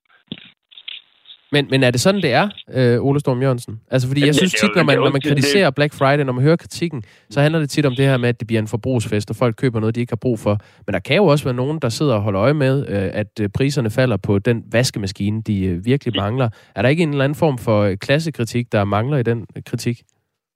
[1.52, 3.80] Men, men er det sådan, det er, øh, Ole Storm Jørgensen?
[3.92, 6.56] Altså, fordi jeg synes tit, når man, når man kritiserer Black Friday, når man hører
[6.56, 9.36] kritikken, så handler det tit om det her med, at det bliver en forbrugsfest, og
[9.36, 10.60] folk køber noget, de ikke har brug for.
[10.88, 13.40] Men der kan jo også være nogen, der sidder og holder øje med, øh, at
[13.42, 16.50] øh, priserne falder på den vaskemaskine, de øh, virkelig mangler.
[16.76, 20.02] Er der ikke en eller anden form for klassekritik, der mangler i den kritik?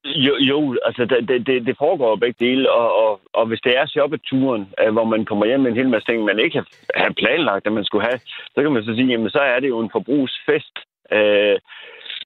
[0.04, 3.86] Jo, jo altså det, det, det foregår begge dele, og, og, og hvis det er
[3.86, 6.62] shoppeturen, øh, hvor man kommer hjem med en hel masse ting, man ikke
[6.96, 8.20] har planlagt, at man skulle have,
[8.54, 10.76] så kan man så sige, jamen så er det jo en forbrugsfest,
[11.12, 11.56] øh,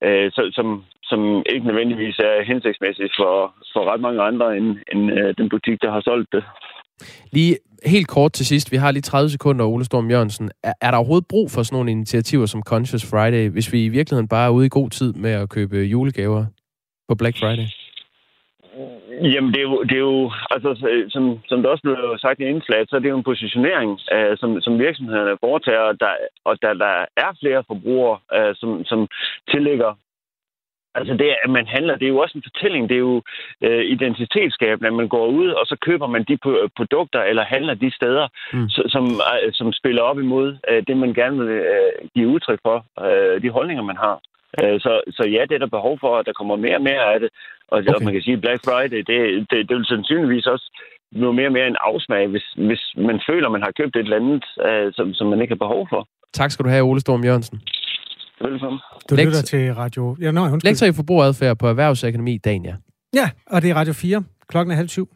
[0.07, 5.35] øh, som, som ikke nødvendigvis er hensigtsmæssigt for, for ret mange andre end, end øh,
[5.39, 6.45] den butik, der har solgt det.
[7.33, 10.51] Lige helt kort til sidst, vi har lige 30 sekunder, Ole Storm Jørgensen.
[10.63, 13.89] Er, er der overhovedet brug for sådan nogle initiativer som Conscious Friday, hvis vi i
[13.89, 16.45] virkeligheden bare er ude i god tid med at købe julegaver
[17.09, 17.69] på Black Friday?
[19.35, 20.71] Jamen, det er jo, det er jo altså,
[21.09, 24.35] som, som der også blev sagt i indslaget, så er det jo en positionering, uh,
[24.41, 26.13] som, som virksomhederne foretager, og der,
[26.45, 29.09] og der, der er flere forbrugere, uh, som, som
[29.53, 29.95] tillægger
[30.99, 32.89] Altså det, at man handler, det er jo også en fortælling.
[32.89, 33.23] Det er jo
[33.65, 36.37] øh, identitetsskabende, at man går ud, og så køber man de
[36.77, 38.69] produkter eller handler de steder, mm.
[38.69, 42.79] som, øh, som spiller op imod øh, det, man gerne vil øh, give udtryk for,
[43.07, 44.21] øh, de holdninger, man har.
[44.63, 47.05] Øh, så, så ja, det er der behov for, at der kommer mere og mere
[47.15, 47.31] af det.
[47.73, 47.95] Og, okay.
[47.95, 49.19] og man kan sige, Black Friday, det,
[49.51, 50.67] det, det vil sandsynligvis også
[51.13, 54.21] noget mere og mere en afsmag, hvis, hvis man føler, man har købt et eller
[54.23, 56.09] andet, uh, som, som man ikke har behov for.
[56.33, 57.61] Tak skal du have, Ole Storm Jørgensen.
[58.41, 58.81] Velkommen.
[59.11, 60.17] Du lytter til Radio...
[60.21, 62.77] Ja, no, Lektor i forbrugeradfærd på Erhvervsakademi, Dania.
[63.15, 64.25] Ja, og det er Radio 4.
[64.49, 65.09] Klokken er halv syv.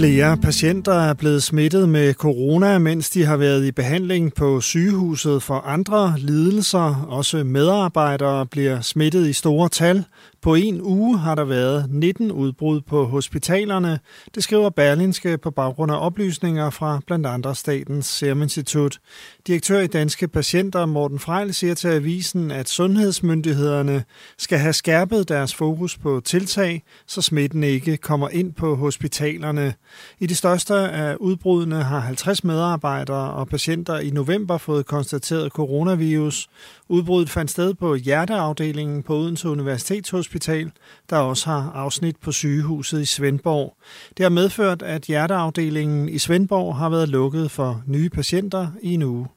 [0.00, 5.42] Flere patienter er blevet smittet med corona, mens de har været i behandling på sygehuset
[5.42, 7.06] for andre lidelser.
[7.08, 10.04] Også medarbejdere bliver smittet i store tal.
[10.42, 14.00] På en uge har der været 19 udbrud på hospitalerne.
[14.34, 18.98] Det skriver Berlinske på baggrund af oplysninger fra blandt andre Statens Serum Institut.
[19.46, 24.04] Direktør i Danske Patienter Morten Frejl siger til avisen, at sundhedsmyndighederne
[24.38, 29.74] skal have skærpet deres fokus på tiltag, så smitten ikke kommer ind på hospitalerne.
[30.18, 36.48] I de største af udbrudene har 50 medarbejdere og patienter i november fået konstateret coronavirus.
[36.88, 40.29] Udbruddet fandt sted på hjerteafdelingen på Odense Universitetshospital,
[41.10, 43.76] der også har afsnit på sygehuset i Svendborg.
[44.16, 49.02] Det har medført, at hjerteafdelingen i Svendborg har været lukket for nye patienter i en
[49.02, 49.28] uge.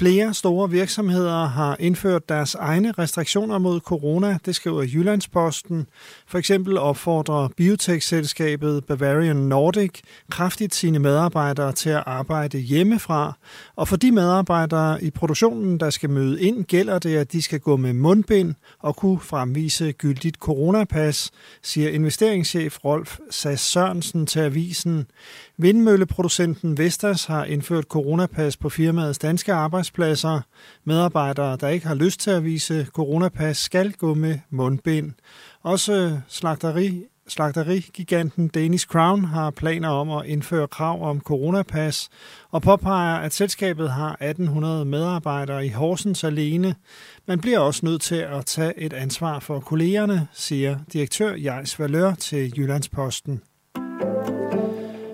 [0.00, 5.86] Flere store virksomheder har indført deres egne restriktioner mod corona, det skriver Jyllandsposten.
[6.26, 9.90] For eksempel opfordrer biotech-selskabet Bavarian Nordic
[10.30, 13.32] kraftigt sine medarbejdere til at arbejde hjemmefra.
[13.76, 17.60] Og for de medarbejdere i produktionen, der skal møde ind, gælder det, at de skal
[17.60, 21.30] gå med mundbind og kunne fremvise gyldigt coronapas,
[21.62, 25.06] siger investeringschef Rolf Sass Sørensen til avisen.
[25.62, 30.40] Vindmølleproducenten Vestas har indført coronapas på firmaets danske arbejdspladser.
[30.84, 35.12] Medarbejdere, der ikke har lyst til at vise coronapas, skal gå med mundbind.
[35.62, 42.08] Også slagteri, slagterigiganten Danish Crown har planer om at indføre krav om coronapas
[42.50, 46.74] og påpeger, at selskabet har 1800 medarbejdere i Horsens alene.
[47.26, 52.14] Man bliver også nødt til at tage et ansvar for kollegerne, siger direktør Jais Valør
[52.14, 53.42] til Jyllandsposten.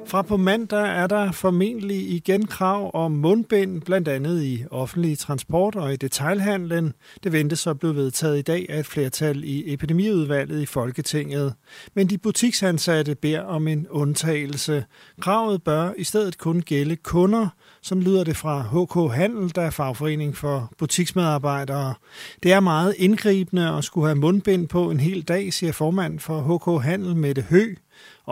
[0.09, 5.77] Fra på mandag er der formentlig igen krav om mundbind, blandt andet i offentlig transport
[5.77, 6.93] og i detailhandlen.
[7.25, 11.55] Det ventes så blive vedtaget i dag af et flertal i epidemiudvalget i Folketinget.
[11.95, 14.85] Men de butiksansatte beder om en undtagelse.
[15.21, 17.49] Kravet bør i stedet kun gælde kunder,
[17.83, 21.95] som lyder det fra HK Handel, der er fagforening for butiksmedarbejdere.
[22.43, 26.41] Det er meget indgribende at skulle have mundbind på en hel dag, siger formand for
[26.41, 27.75] HK Handel Mette Hø.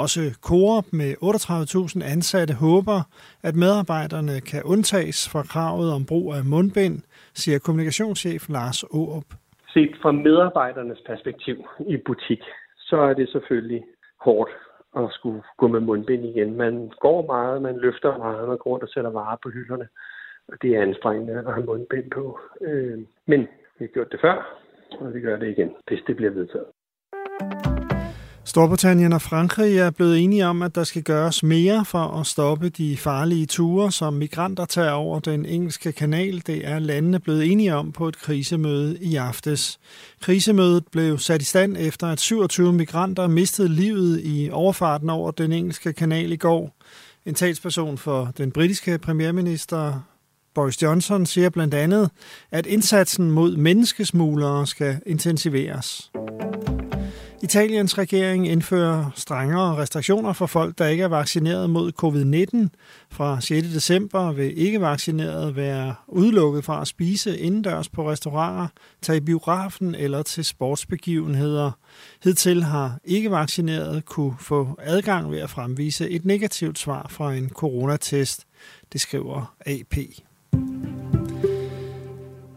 [0.03, 2.99] Også Coop med 38.000 ansatte håber,
[3.49, 6.97] at medarbejderne kan undtages fra kravet om brug af mundbind,
[7.35, 9.29] siger kommunikationschef Lars Aarup.
[9.75, 11.57] Set fra medarbejdernes perspektiv
[11.95, 12.43] i butik,
[12.79, 13.83] så er det selvfølgelig
[14.21, 14.51] hårdt
[14.97, 16.57] at skulle gå med mundbind igen.
[16.57, 19.89] Man går meget, man løfter meget, man går rundt og sætter varer på hylderne.
[20.49, 22.39] Og det er anstrengende at have mundbind på.
[22.61, 23.41] Øh, men
[23.79, 24.61] vi har gjort det før,
[25.01, 26.67] og vi gør det igen, hvis det bliver vedtaget.
[28.55, 32.69] Storbritannien og Frankrig er blevet enige om, at der skal gøres mere for at stoppe
[32.69, 36.43] de farlige ture, som migranter tager over den engelske kanal.
[36.47, 39.79] Det er landene blevet enige om på et krisemøde i aftes.
[40.21, 45.53] Krisemødet blev sat i stand efter, at 27 migranter mistede livet i overfarten over den
[45.53, 46.77] engelske kanal i går.
[47.27, 50.01] En talsperson for den britiske premierminister
[50.55, 52.11] Boris Johnson siger blandt andet,
[52.51, 56.11] at indsatsen mod menneskesmuglere skal intensiveres.
[57.45, 62.69] Italiens regering indfører strengere restriktioner for folk, der ikke er vaccineret mod covid-19.
[63.11, 63.69] Fra 6.
[63.69, 68.67] december vil ikke-vaccinerede være udelukket fra at spise indendørs på restauranter,
[69.03, 71.71] tage i biografen eller til sportsbegivenheder.
[72.23, 78.45] Hidtil har ikke-vaccinerede kunne få adgang ved at fremvise et negativt svar fra en coronatest,
[78.93, 79.97] det skriver AP.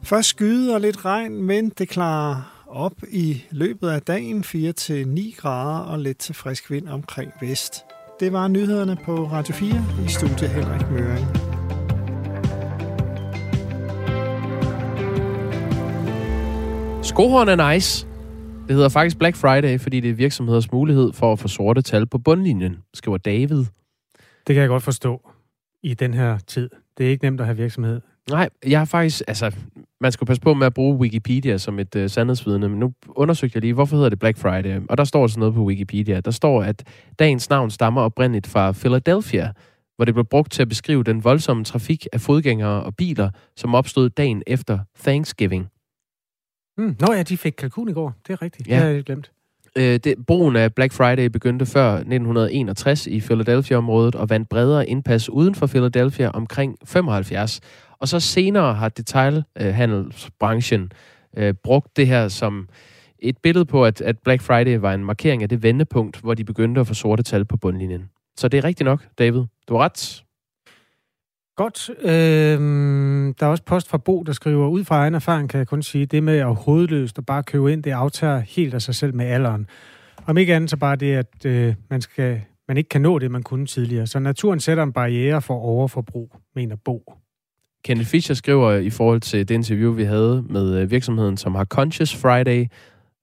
[0.04, 5.80] Først skyde og lidt regn, men det klarer op i løbet af dagen 4-9 grader
[5.80, 7.86] og lidt til frisk vind omkring vest.
[8.20, 9.70] Det var nyhederne på Radio 4
[10.06, 11.28] i studiet Henrik Møring.
[17.06, 18.08] Skohorn er nice.
[18.68, 22.06] Det hedder faktisk Black Friday, fordi det er virksomheders mulighed for at få sorte tal
[22.06, 23.66] på bundlinjen, skriver David.
[24.48, 25.30] Det kan jeg godt forstå
[25.84, 26.70] i den her tid.
[26.98, 28.02] Det er ikke nemt at have virksomhed.
[28.30, 29.56] Nej, jeg har faktisk, altså,
[30.02, 33.56] man skal passe på med at bruge Wikipedia som et uh, sandhedsvidne, men nu undersøgte
[33.56, 34.82] jeg lige, hvorfor hedder det Black Friday?
[34.90, 36.20] Og der står sådan noget på Wikipedia.
[36.20, 36.84] Der står, at
[37.20, 39.54] dagens navn stammer oprindeligt fra Philadelphia,
[39.96, 43.76] hvor det blev brugt til at beskrive den voldsomme trafik af fodgængere og biler, som
[43.76, 45.68] opstod dagen efter Thanksgiving.
[46.78, 46.96] Mm.
[47.00, 48.14] Nå ja, de fik kalkun i går.
[48.28, 48.68] Det er rigtigt.
[48.68, 48.76] Ja.
[48.76, 49.32] Det har jeg glemt.
[49.78, 55.30] Øh, det, brugen af Black Friday begyndte før 1961 i Philadelphia-området og vandt bredere indpas
[55.30, 57.60] uden for Philadelphia omkring 75.
[58.00, 60.92] Og så senere har detailhandelsbranchen
[61.38, 62.70] øh, brugt det her som
[63.20, 66.44] et billede på, at, at Black Friday var en markering af det vendepunkt, hvor de
[66.44, 68.10] begyndte at få sorte tal på bundlinjen.
[68.38, 69.44] Så det er rigtigt nok, David.
[69.68, 70.24] Du har ret.
[71.56, 71.90] Godt.
[71.90, 75.68] Øhm, der er også post fra Bo, der skriver, ud fra egen erfaring kan jeg
[75.68, 78.96] kun sige, det med at hovedløst og bare købe ind, det aftager helt af sig
[78.96, 79.68] selv med alderen.
[80.26, 83.32] Om ikke andet så bare det, at øh, man skal man ikke kan nå det,
[83.32, 84.08] man kunne tidligere.
[84.08, 87.14] Så naturen sætter en barriere for overforbrug, mener Bo.
[87.88, 91.66] Kenneth Fischer skriver i forhold til det interview, vi havde med øh, virksomheden, som har
[91.66, 92.66] Conscious Friday.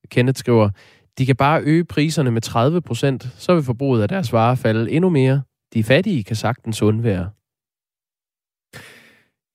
[0.09, 0.71] Kenneth skriver,
[1.19, 4.91] de kan bare øge priserne med 30 procent, så vil forbruget af deres varer falde
[4.91, 5.43] endnu mere.
[5.75, 7.31] De fattige kan sagtens undvære.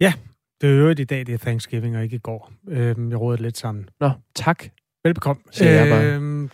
[0.01, 0.13] Ja,
[0.61, 2.51] det er jo i dag, det er Thanksgiving, og ikke i går.
[2.67, 3.89] Øhm, jeg rådede lidt sammen.
[3.99, 4.63] Nå, tak.
[5.03, 5.41] Velbekomme.
[5.63, 6.49] Øhm,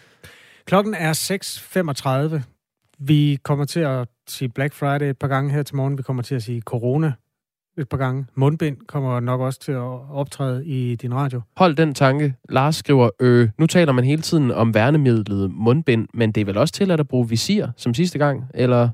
[0.65, 2.41] klokken er 6.35.
[2.99, 5.97] Vi kommer til at sige Black Friday et par gange her til morgen.
[5.97, 7.13] Vi kommer til at sige corona
[7.77, 8.25] et par gange.
[8.35, 11.41] Mundbind kommer nok også til at optræde i din radio.
[11.57, 12.33] Hold den tanke.
[12.49, 16.57] Lars skriver, øh, nu taler man hele tiden om værnemidlet mundbind, men det er vel
[16.57, 18.89] også til at bruge visir som sidste gang, eller?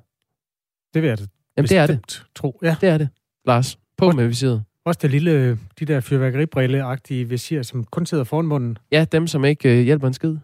[0.94, 1.24] Det vil jeg da
[1.58, 2.24] Jamen, det er det.
[2.36, 2.60] tro.
[2.64, 2.76] Ja.
[2.82, 3.10] Det er det,
[3.48, 3.78] Lars.
[3.98, 4.64] På Også- med visiret.
[4.86, 8.78] Også det lille, de der fyrværkeribrille-agtige visir, som kun sidder foran munden.
[8.92, 10.30] Ja, dem, som ikke øh, hjælper en skid.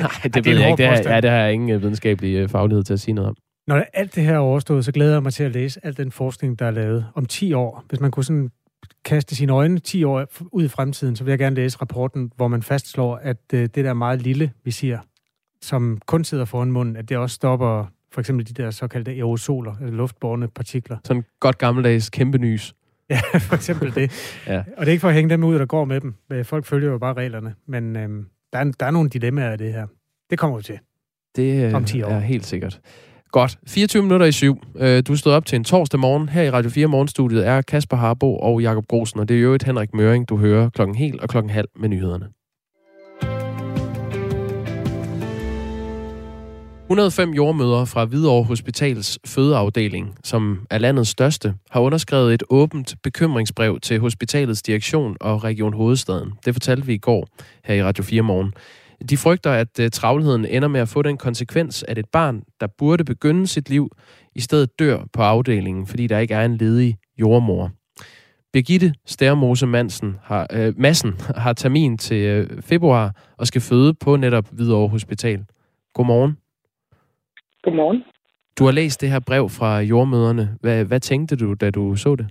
[0.00, 0.82] Nej, det, det er ved jeg ikke.
[0.82, 1.14] Det påstand.
[1.14, 3.36] ja, det har jeg ingen øh, videnskabelig øh, faglighed til at sige noget om.
[3.68, 6.12] Når alt det her er overstået, så glæder jeg mig til at læse al den
[6.12, 7.84] forskning, der er lavet om 10 år.
[7.88, 8.50] Hvis man kunne sådan
[9.04, 12.48] kaste sine øjne 10 år ud i fremtiden, så vil jeg gerne læse rapporten, hvor
[12.48, 14.98] man fastslår, at øh, det der meget lille visir,
[15.62, 19.74] som kun sidder foran munden, at det også stopper for eksempel de der såkaldte aerosoler,
[19.80, 20.96] eller luftbårne partikler.
[21.04, 22.74] Sådan godt gammeldags kæmpe nys.
[23.10, 24.10] Ja, for eksempel det.
[24.46, 24.58] Ja.
[24.58, 26.14] Og det er ikke for at hænge dem ud, der går med dem.
[26.32, 27.54] Øh, Folk følger jo bare reglerne.
[27.66, 29.86] Men øhm, der, er, der er nogle dilemmaer i det her.
[30.30, 30.78] Det kommer vi til.
[31.36, 32.08] Det øh, Om 10 år.
[32.08, 32.80] er helt sikkert.
[33.32, 33.58] Godt.
[33.66, 34.62] 24 minutter i syv.
[34.78, 36.28] Øh, du stod op til en torsdag morgen.
[36.28, 39.54] Her i Radio 4 Morgenstudiet er Kasper Harbo og Jakob Grosen, og det er jo
[39.54, 42.26] et Henrik Møring, du hører klokken helt og klokken halv med nyhederne.
[46.90, 53.80] 105 jordmøder fra Hvidovre Hospitals fødeafdeling, som er landets største, har underskrevet et åbent bekymringsbrev
[53.80, 56.32] til hospitalets direktion og Region Hovedstaden.
[56.44, 57.28] Det fortalte vi i går
[57.64, 58.52] her i Radio 4 Morgen.
[59.10, 62.66] De frygter, at uh, travlheden ender med at få den konsekvens, at et barn, der
[62.66, 63.90] burde begynde sit liv,
[64.34, 67.70] i stedet dør på afdelingen, fordi der ikke er en ledig jordmor.
[68.52, 74.16] Birgitte Stærmose Madsen har, øh, Madsen har termin til øh, februar og skal føde på
[74.16, 75.44] netop Hvidovre Hospital.
[75.94, 76.36] Godmorgen.
[77.62, 78.02] Godmorgen.
[78.58, 80.56] Du har læst det her brev fra jordmøderne.
[80.60, 82.26] Hvad, hvad tænkte du, da du så det?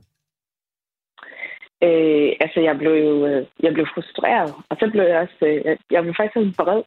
[1.84, 5.62] Øh, altså, jeg blev jo øh, jeg blev frustreret, og så blev jeg også, øh,
[5.66, 6.84] jeg- jeg blev faktisk også vred,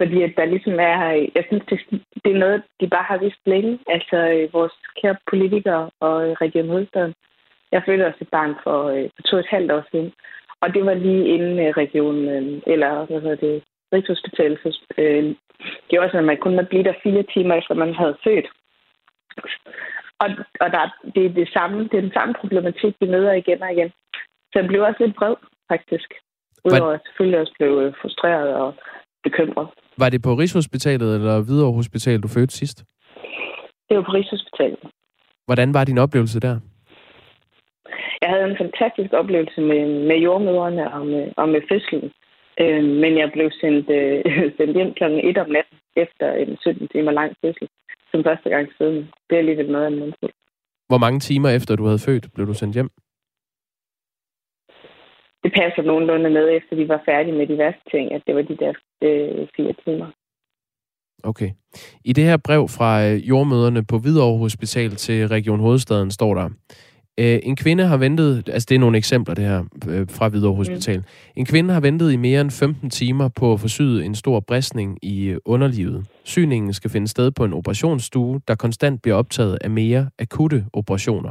[0.00, 0.98] fordi at der ligesom er,
[1.34, 1.78] jeg synes, det,
[2.24, 4.72] det er noget, de bare har vist længe, altså øh, vores
[5.02, 7.14] kære politikere og øh, Region Hovedstaden.
[7.72, 10.12] Jeg fødte også et barn for, øh, for to og et halvt år siden,
[10.60, 15.34] og det var lige inden øh, regionen, øh, eller hvad hedder det, Rigshospitalet, øh,
[15.88, 18.46] gjorde sådan, at man kun måtte blive der fire timer efter, man havde født.
[20.20, 20.28] Og,
[20.60, 20.82] og der,
[21.14, 23.90] det, er det, samme, det er den samme problematik, vi møder igen og igen.
[24.50, 25.34] Så jeg blev også lidt vred,
[25.72, 26.08] faktisk.
[26.64, 28.74] Udover at jeg selvfølgelig også blev øh, frustreret og
[29.22, 29.68] bekymret.
[29.98, 32.78] Var det på Rigshospitalet eller Hvidovre Hospital, du fødte sidst?
[33.88, 34.78] Det var på Rigshospitalet.
[35.46, 36.60] Hvordan var din oplevelse der?
[38.22, 42.12] Jeg havde en fantastisk oplevelse med, med jordmøderne og med, og med fødslen.
[42.62, 44.24] Øh, men jeg blev sendt, øh,
[44.56, 45.04] sendt hjem kl.
[45.04, 47.68] 1 om natten efter en 17 timer lang fødsel.
[48.10, 48.96] Som første gang siden.
[49.26, 50.32] Det er alligevel noget af en mundfuld.
[50.88, 52.90] Hvor mange timer efter du havde født, blev du sendt hjem?
[55.42, 58.42] Det passer nogenlunde med, efter vi var færdige med de værste ting, at det var
[58.42, 58.72] de der
[59.02, 60.08] øh, fire timer.
[61.24, 61.50] Okay.
[62.04, 66.48] I det her brev fra øh, jordmøderne på Hvidovre Hospital til Region Hovedstaden står der,
[67.18, 70.56] øh, en kvinde har ventet, altså det er nogle eksempler det her øh, fra Hvidovre
[70.56, 70.98] Hospital.
[70.98, 71.04] Mm.
[71.36, 74.98] En kvinde har ventet i mere end 15 timer på at syet en stor bristning
[75.02, 76.06] i øh, underlivet.
[76.24, 81.30] Syningen skal finde sted på en operationsstue, der konstant bliver optaget af mere akutte operationer.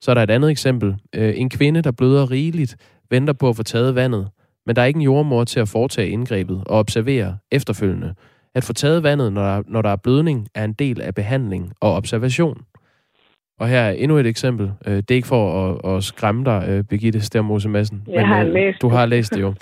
[0.00, 0.96] Så er der et andet eksempel.
[1.14, 2.76] Øh, en kvinde, der bløder rigeligt,
[3.10, 4.28] venter på at få taget vandet,
[4.66, 8.14] men der er ikke en jordmor til at foretage indgrebet og observere efterfølgende.
[8.54, 11.72] At få taget vandet, når der, når der er blødning, er en del af behandling
[11.80, 12.58] og observation.
[13.62, 14.72] Og her er endnu et eksempel.
[14.86, 18.02] Øh, Det er ikke for at, at skræmme dig, øh, Birgitte Stærmose Madsen.
[18.08, 19.54] Jeg har læst du har læst det jo.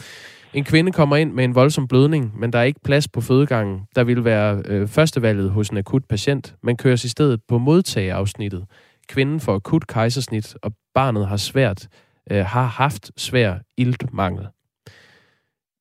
[0.55, 3.81] En kvinde kommer ind med en voldsom blødning, men der er ikke plads på fødegangen.
[3.97, 8.65] Der vil være øh, førstevalget hos en akut patient, men køres i stedet på modtageafsnittet.
[9.09, 11.89] Kvinden får akut kejsersnit, og barnet har svært
[12.33, 14.47] øh, har haft svær iltmangel.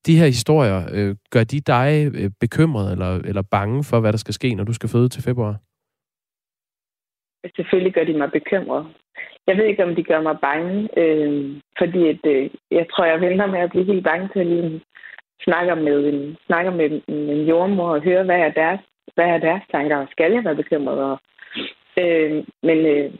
[0.06, 4.18] De her historier, øh, gør de dig øh, bekymret eller, eller bange for, hvad der
[4.18, 5.56] skal ske, når du skal føde til februar?
[7.56, 8.86] Selvfølgelig gør de mig bekymret.
[9.46, 13.20] Jeg ved ikke, om de gør mig bange, øh, fordi at, øh, jeg tror, jeg
[13.20, 14.80] venter med at blive helt bange til at lige
[15.44, 18.80] snakke med en, snakker med en, en jordmor og høre, hvad er deres,
[19.14, 20.98] hvad er deres tanker, og skal jeg være bekymret?
[20.98, 21.18] Og,
[22.02, 23.10] øh, men, øh,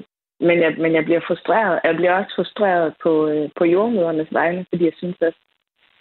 [0.41, 1.81] men, jeg, men jeg bliver frustreret.
[1.85, 5.35] Jeg bliver også frustreret på, øh, på jordmødernes vegne, fordi jeg synes at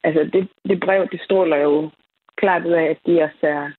[0.04, 1.90] altså det, det brev, det stråler jo
[2.38, 3.72] klart ud af, at de også er,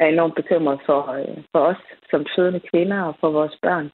[0.00, 3.90] er enormt bekymret for, øh, for os som fødende kvinder og for vores børn.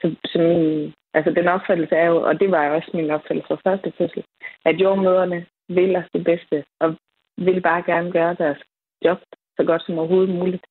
[0.00, 3.48] Så, så min, altså den opfattelse er jo, og det var jo også min opfattelse
[3.48, 4.24] fra første fødsel,
[4.64, 6.96] at jordmøderne vil os det bedste, og
[7.38, 8.58] vil bare gerne gøre deres
[9.04, 9.18] job
[9.56, 10.66] så godt som overhovedet muligt.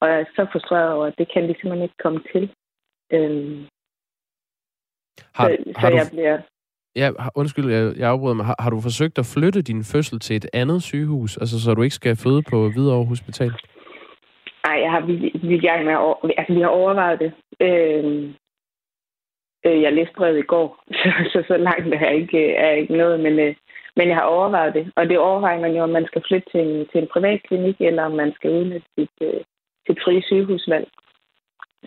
[0.00, 2.44] Og jeg er så frustreret over, at det kan de simpelthen ikke komme til.
[3.12, 3.66] Øhm,
[5.34, 6.38] Har, så, har så du, jeg bliver...
[6.96, 8.46] ja, undskyld, jeg, jeg afbryder mig.
[8.46, 11.82] Har, har du forsøgt at flytte din fødsel til et andet sygehus, altså så du
[11.82, 13.52] ikke skal føde på Hvidovre Hospital?
[14.64, 15.14] Nej, jeg har vi,
[15.48, 17.32] vi, er gang med at altså, vi har overvejet det.
[17.60, 18.34] Øh,
[19.66, 22.78] øh, jeg læste brevet i går, så, så, så langt er jeg ikke, er jeg
[22.78, 23.54] ikke noget, men, øh,
[23.96, 24.92] men jeg har overvejet det.
[24.96, 27.76] Og det overvejer man jo, om man skal flytte til en, til en privat klinik,
[27.80, 29.40] eller om man skal udnytte sit, øh,
[29.86, 30.88] sit frie sygehusvalg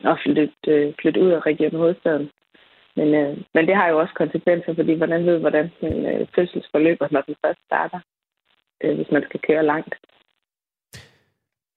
[0.03, 2.29] og flytte, øh, flytte ud af Region Hovedstaden.
[2.95, 7.07] Men, øh, men det har jo også konsekvenser, fordi hvordan ved, hvordan en øh, fødselsforløber,
[7.11, 7.99] når den først starter,
[8.83, 9.95] øh, hvis man skal køre langt.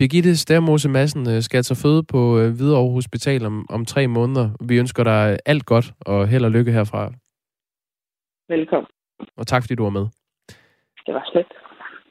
[0.00, 4.50] Birgitte Stærmose Madsen øh, skal altså føde på øh, Hvidovre Hospital om, om tre måneder.
[4.60, 7.12] Vi ønsker dig alt godt og held og lykke herfra.
[8.48, 8.86] Velkommen.
[9.36, 10.06] Og tak fordi du var med.
[11.06, 11.46] Det var slet.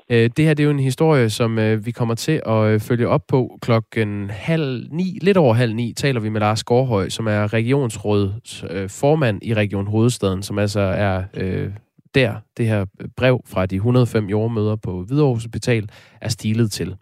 [0.09, 2.79] Øh, Det her det er jo en historie, som øh, vi kommer til at øh,
[2.79, 7.09] følge op på klokken halv ni, lidt over halv ni, taler vi med Lars Gårdhøj,
[7.09, 11.69] som er regionsrådets øh, formand i Region Hovedstaden, som altså er øh,
[12.15, 12.85] der, det her
[13.17, 15.89] brev fra de 105 jordmøder på Hvidovre Hospital
[16.21, 16.95] er stilet til.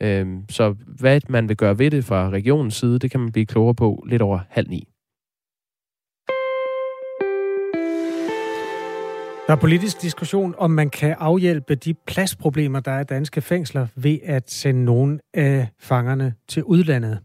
[0.00, 3.46] Øhm, Så hvad man vil gøre ved det fra regionens side, det kan man blive
[3.46, 4.88] klogere på lidt over halv ni.
[9.46, 13.86] Der er politisk diskussion, om man kan afhjælpe de pladsproblemer, der er i danske fængsler,
[13.96, 17.18] ved at sende nogle af fangerne til udlandet.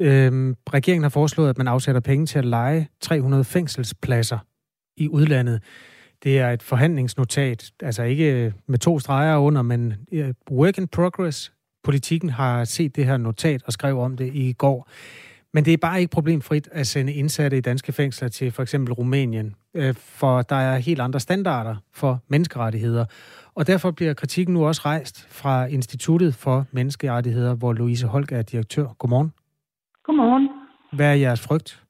[0.00, 4.38] Øhm, regeringen har foreslået, at man afsætter penge til at lege 300 fængselspladser
[4.96, 5.62] i udlandet.
[6.22, 11.52] Det er et forhandlingsnotat, altså ikke med to streger under, men øh, work in progress.
[11.84, 14.88] Politikken har set det her notat og skrev om det i går.
[15.54, 18.94] Men det er bare ikke problemfrit at sende indsatte i danske fængsler til for eksempel
[18.94, 23.04] Rumænien, øh, for der er helt andre standarder for menneskerettigheder.
[23.54, 28.42] Og derfor bliver kritikken nu også rejst fra Instituttet for Menneskerettigheder, hvor Louise Holk er
[28.42, 28.86] direktør.
[28.98, 29.32] Godmorgen.
[30.04, 30.48] Godmorgen.
[30.92, 31.82] Hvad er jeres frygt?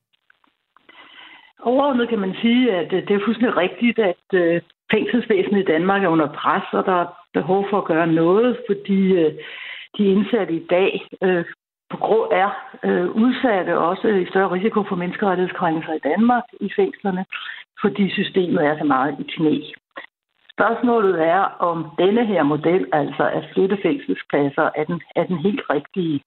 [1.63, 4.63] Overordnet kan man sige, at øh, det er fuldstændig rigtigt, at øh,
[4.93, 9.01] fængselsvæsenet i Danmark er under pres, og der er behov for at gøre noget, fordi
[9.99, 11.45] de indsatte i dag øh,
[11.91, 12.51] på grund er
[12.85, 17.25] øh, udsatte også i større risiko for menneskerettighedskrænkelser i Danmark i fængslerne,
[17.81, 19.57] fordi systemet er så meget i knæ.
[20.55, 25.63] Spørgsmålet er, om denne her model, altså at flytte fængselspladser, er den, er den helt
[25.71, 26.23] rigtige.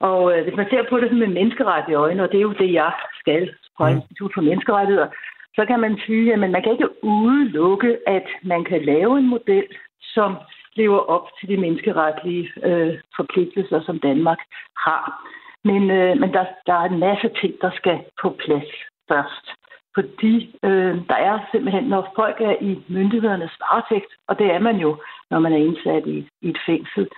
[0.00, 2.72] Og øh, hvis man ser på det med menneskerettige øjne, og det er jo det,
[2.72, 3.96] jeg skal fra Mm.
[3.96, 5.08] Institut for Menneskerettigheder,
[5.56, 9.66] så kan man sige, at man kan ikke udelukke, at man kan lave en model,
[10.14, 10.36] som
[10.80, 14.40] lever op til de menneskeretlige øh, forpligtelser, som Danmark
[14.86, 15.04] har.
[15.64, 18.70] Men, øh, men der, der er en masse ting, der skal på plads
[19.10, 19.46] først.
[19.96, 20.34] Fordi
[20.68, 24.90] øh, der er simpelthen, når folk er i myndighedernes varetægt, og det er man jo,
[25.30, 27.08] når man er indsat i, i et fængsel,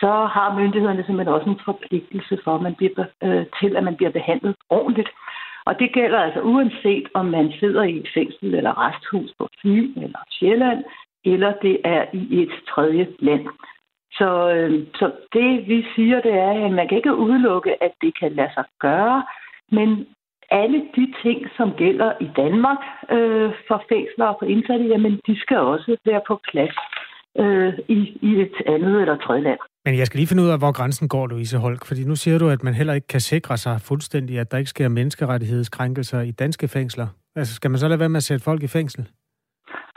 [0.00, 3.96] så har myndighederne simpelthen også en forpligtelse for, at man bliver, øh, til, at man
[3.96, 5.10] bliver behandlet ordentligt.
[5.68, 9.92] Og det gælder altså uanset, om man sidder i et fængsel eller resthus på Fyn
[10.04, 10.84] eller Sjælland,
[11.24, 13.46] eller det er i et tredje land.
[14.12, 18.18] Så, øh, så det vi siger, det er, at man kan ikke udelukke, at det
[18.20, 19.24] kan lade sig gøre,
[19.72, 20.06] men
[20.50, 22.78] alle de ting, som gælder i Danmark
[23.10, 26.76] øh, for fængsler og for indsatte, jamen de skal også være på plads
[27.38, 29.58] øh, i, i et andet eller tredje land.
[29.84, 32.38] Men jeg skal lige finde ud af, hvor grænsen går, Louise Holk, fordi nu siger
[32.38, 36.30] du, at man heller ikke kan sikre sig fuldstændig, at der ikke sker menneskerettighedskrænkelser i
[36.30, 37.06] danske fængsler.
[37.36, 39.06] Altså, skal man så lade være med at sætte folk i fængsel?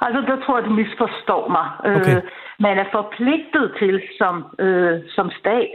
[0.01, 1.67] Altså, der tror jeg, du misforstår mig.
[1.97, 2.15] Okay.
[2.15, 2.23] Øh,
[2.59, 5.71] man er forpligtet til som, øh, som stat,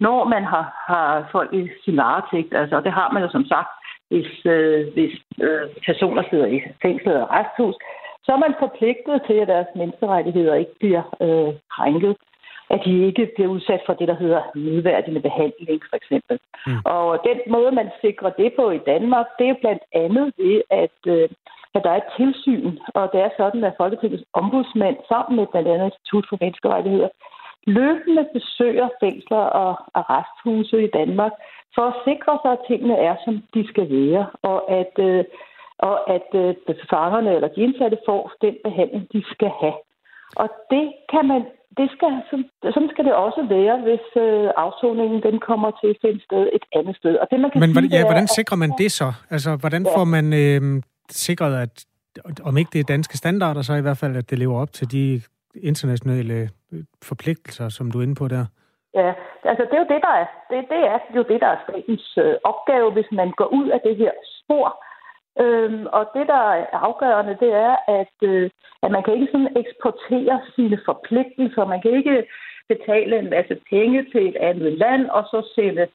[0.00, 3.44] når man har, har folk i sin varetægt, altså og det har man jo som
[3.44, 3.68] sagt,
[4.10, 5.14] hvis, øh, hvis
[5.46, 7.76] øh, personer sidder i fængsel og resthus,
[8.24, 12.16] så er man forpligtet til, at deres menneskerettigheder ikke bliver øh, krænket.
[12.70, 16.38] At de ikke bliver udsat for det, der hedder nedværdigende behandling, for eksempel.
[16.66, 16.80] Mm.
[16.84, 20.98] Og den måde, man sikrer det på i Danmark, det er blandt andet ved, at,
[21.06, 21.28] øh,
[21.74, 22.72] at der er et tilsyn.
[22.98, 27.08] Og det er sådan, at Folketingets ombudsmand sammen med blandt andet Institut for Menneskerettigheder
[27.66, 31.32] løbende besøger fængsler og arresthuse i Danmark
[31.74, 35.24] for at sikre sig, at tingene er, som de skal være, og at, øh,
[35.78, 36.54] og at øh,
[36.90, 39.78] fangerne eller de indsatte får den behandling, de skal have.
[40.42, 41.40] Og det kan man,
[41.78, 42.10] det skal,
[42.74, 46.64] sådan skal det også være, hvis øh, afsoningen den kommer til at finde sted et
[46.78, 47.14] andet sted.
[47.22, 49.08] Og det, man kan Men sige, hvordan, ja, hvordan sikrer man det så?
[49.34, 49.96] Altså, hvordan Ja.
[49.96, 50.62] får man øh,
[51.10, 51.84] sikret, at
[52.44, 54.92] om ikke det er danske standarder, så i hvert fald, at det lever op til
[54.92, 55.22] de
[55.54, 58.44] internationale øh, forpligtelser, som du er inde på der?
[58.94, 59.12] Ja,
[59.44, 62.18] altså det er jo det, der er, det, det er jo det, der er statens
[62.18, 64.84] øh, opgave, hvis man går ud af det her spor.
[65.40, 68.50] Øhm, og det, der er afgørende, det er, at, øh,
[68.82, 71.64] at man kan ikke sådan eksportere sine forpligtelser.
[71.64, 72.26] Man kan ikke
[72.68, 75.86] betale en masse penge til et andet land, og så sende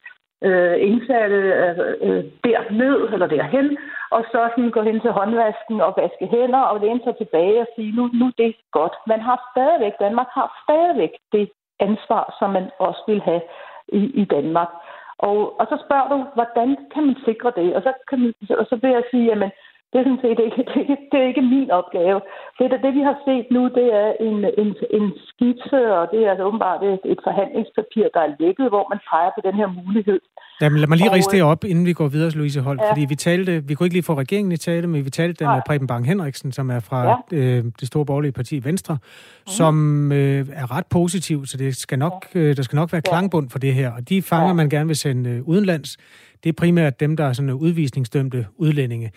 [0.48, 3.78] øh, indsatte altså, øh, derned eller derhen,
[4.16, 7.68] og så sådan gå hen til håndvasken og vaske hænder og læne sig tilbage og
[7.76, 8.96] sige, nu, nu det er godt.
[9.08, 13.42] Man har stadigvæk, Danmark har stadigvæk det ansvar, som man også vil have
[13.88, 14.72] i, i Danmark.
[15.18, 17.76] Og, og så spørger du, hvordan kan man sikre det?
[17.76, 19.52] Og så, kan man, og så vil jeg sige, jamen,
[19.94, 22.20] det er sådan set ikke, det er, det er ikke min opgave.
[22.58, 26.30] Det, det vi har set nu, det er en, en, en skitse, og det er
[26.32, 30.20] altså åbenbart et, et forhandlingspapir, der er lækket, hvor man peger på den her mulighed.
[30.62, 32.82] Jamen, lad mig lige riste det op, inden vi går videre, Louise Holt.
[32.82, 32.92] Ja.
[32.92, 35.62] Fordi vi talte, vi kunne ikke lige få regeringen i tale, men vi talte med
[35.68, 37.00] Preben Bang Henriksen, som er fra
[37.32, 37.38] ja.
[37.38, 39.48] øh, det store borgerlige parti Venstre, mm.
[39.48, 39.76] som
[40.12, 43.60] øh, er ret positiv, så det skal nok, øh, der skal nok være klangbund for
[43.60, 43.92] det her.
[43.92, 44.54] Og de fanger, ja.
[44.54, 45.98] man gerne vil sende øh, udenlands,
[46.44, 49.12] det er primært dem, der er sådan udvisningsdømte udlændinge.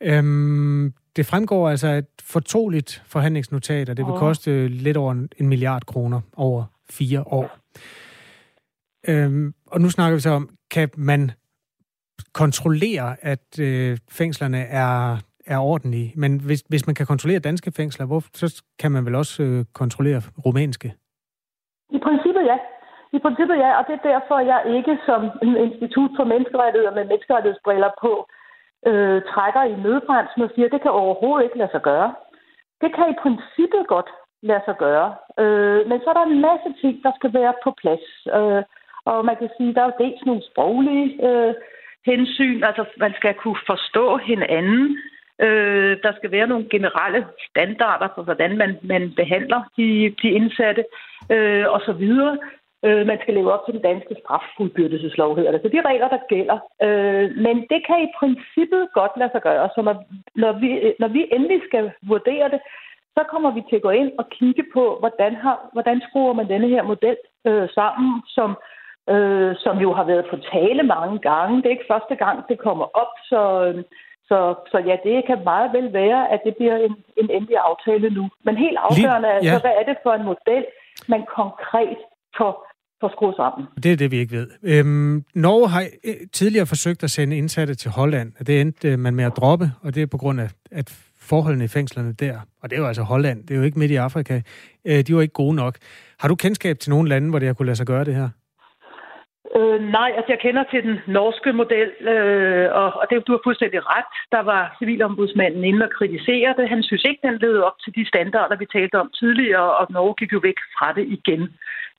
[0.00, 5.86] Øhm, det fremgår altså et fortroligt forhandlingsnotat, og det vil koste lidt over en, milliard
[5.86, 7.58] kroner over fire år.
[9.08, 11.30] Øhm, og nu snakker vi så om, kan man
[12.32, 16.12] kontrollere, at øh, fængslerne er, er ordentlige?
[16.16, 19.64] Men hvis, hvis man kan kontrollere danske fængsler, hvor, så kan man vel også øh,
[19.72, 20.94] kontrollere rumænske?
[21.90, 22.31] I princippet.
[23.16, 25.20] I princippet ja, og det er derfor, jeg ikke som
[25.66, 28.12] Institut for Menneskerettigheder med menneskerettighedsbriller på,
[28.90, 32.14] øh, trækker i nødbremsen og siger, at det kan overhovedet ikke lade sig gøre.
[32.80, 34.10] Det kan i princippet godt
[34.42, 35.08] lade sig gøre.
[35.42, 38.06] Øh, men så er der en masse ting, der skal være på plads.
[38.38, 38.62] Øh,
[39.04, 41.54] og man kan sige, at der er jo dels nogle sproglige øh,
[42.06, 44.98] hensyn, altså man skal kunne forstå hinanden.
[45.46, 50.84] Øh, der skal være nogle generelle standarder for, hvordan man, man behandler de, de indsatte
[51.30, 52.04] øh, osv.
[52.86, 55.62] Øh, man skal leve op til den danske straffuldbyrdelseslov, hedder det.
[55.62, 56.58] Så de regler, der gælder.
[56.86, 59.68] Øh, men det kan i princippet godt lade sig gøre.
[59.74, 59.96] Så når,
[60.42, 62.60] når, vi, når vi endelig skal vurdere det,
[63.16, 66.48] så kommer vi til at gå ind og kigge på, hvordan, har, hvordan skruer man
[66.48, 67.16] denne her model
[67.46, 68.50] øh, sammen, som,
[69.12, 71.56] øh, som jo har været på tale mange gange.
[71.56, 73.42] Det er ikke første gang, det kommer op, så,
[74.28, 78.10] så, så ja, det kan meget vel være, at det bliver en, en endelig aftale
[78.10, 78.24] nu.
[78.44, 79.60] Men helt afgørende er, ja.
[79.60, 80.64] hvad er det for en model,
[81.08, 81.98] man konkret
[82.36, 82.71] får
[83.02, 83.62] får skruet sammen.
[83.82, 84.48] Det er det, vi ikke ved.
[84.72, 89.14] Øhm, Norge har øh, tidligere forsøgt at sende indsatte til Holland, det endte øh, man
[89.14, 90.88] med at droppe, og det er på grund af, at
[91.30, 93.90] forholdene i fængslerne der, og det er jo altså Holland, det er jo ikke midt
[93.90, 94.40] i Afrika,
[94.84, 95.74] øh, de var ikke gode nok.
[96.20, 98.28] Har du kendskab til nogle lande, hvor det har kunne lade sig gøre det her?
[99.58, 103.42] Øh, nej, altså jeg kender til den norske model, øh, og, og det, du har
[103.44, 104.12] fuldstændig ret.
[104.34, 106.68] Der var civilombudsmanden inde og kritisere det.
[106.68, 110.14] Han synes ikke, den levede op til de standarder, vi talte om tidligere, og Norge
[110.20, 111.42] gik jo væk fra det igen.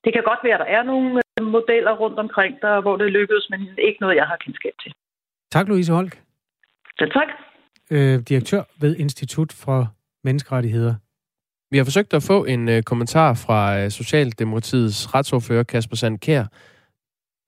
[0.04, 3.12] Det kan godt være, at der er nogle øh, modeller rundt omkring, der, hvor det
[3.12, 4.92] lykkedes, men ikke noget, jeg har kendskab til.
[5.52, 6.12] Tak, Louise Holk.
[6.98, 7.28] Selv tak.
[7.90, 9.78] Øh, direktør ved Institut for
[10.24, 10.94] Menneskerettigheder.
[11.70, 16.44] Vi har forsøgt at få en øh, kommentar fra øh, Socialdemokratiets retsordfører Kasper Sandkær,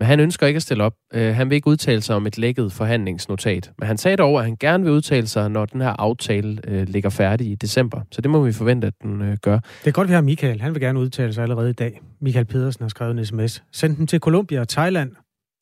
[0.01, 0.92] men han ønsker ikke at stille op.
[1.14, 3.72] Øh, han vil ikke udtale sig om et lækket forhandlingsnotat.
[3.78, 6.88] Men han sagde dog, at han gerne vil udtale sig, når den her aftale øh,
[6.88, 8.01] ligger færdig i december.
[8.12, 9.59] Så det må vi forvente, at den øh, gør.
[9.59, 10.61] Det er godt, vi har Michael.
[10.61, 12.01] Han vil gerne udtale sig allerede i dag.
[12.20, 13.62] Michael Pedersen har skrevet en sms.
[13.72, 15.12] Send den til Colombia og Thailand.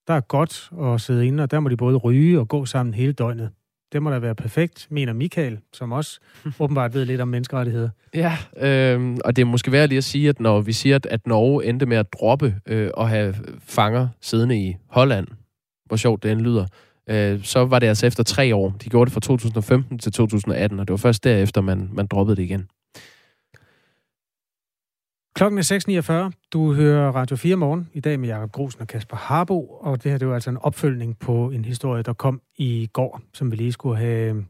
[0.07, 2.95] Der er godt at sidde inde, og der må de både ryge og gå sammen
[2.95, 3.51] hele døgnet.
[3.95, 6.21] Det må da være perfekt, mener Michael, som også
[6.61, 7.89] åbenbart ved lidt om menneskerettigheder.
[8.15, 11.27] Ja, øh, og det er måske værd lige at sige, at når vi siger, at,
[11.27, 13.35] Norge endte med at droppe øh, og have
[13.67, 15.27] fanger siddende i Holland,
[15.87, 16.67] hvor sjovt det end lyder,
[17.11, 18.77] øh, så var det altså efter tre år.
[18.85, 22.37] De gjorde det fra 2015 til 2018, og det var først derefter, man, man droppede
[22.37, 22.69] det igen.
[25.35, 26.49] Klokken er 6.49.
[26.53, 30.11] Du hører Radio 4 morgen i dag med Jakob Grusen og Kasper Harbo, og det
[30.11, 33.57] her det var altså en opfølgning på en historie, der kom i går, som vi
[33.57, 34.45] lige skulle have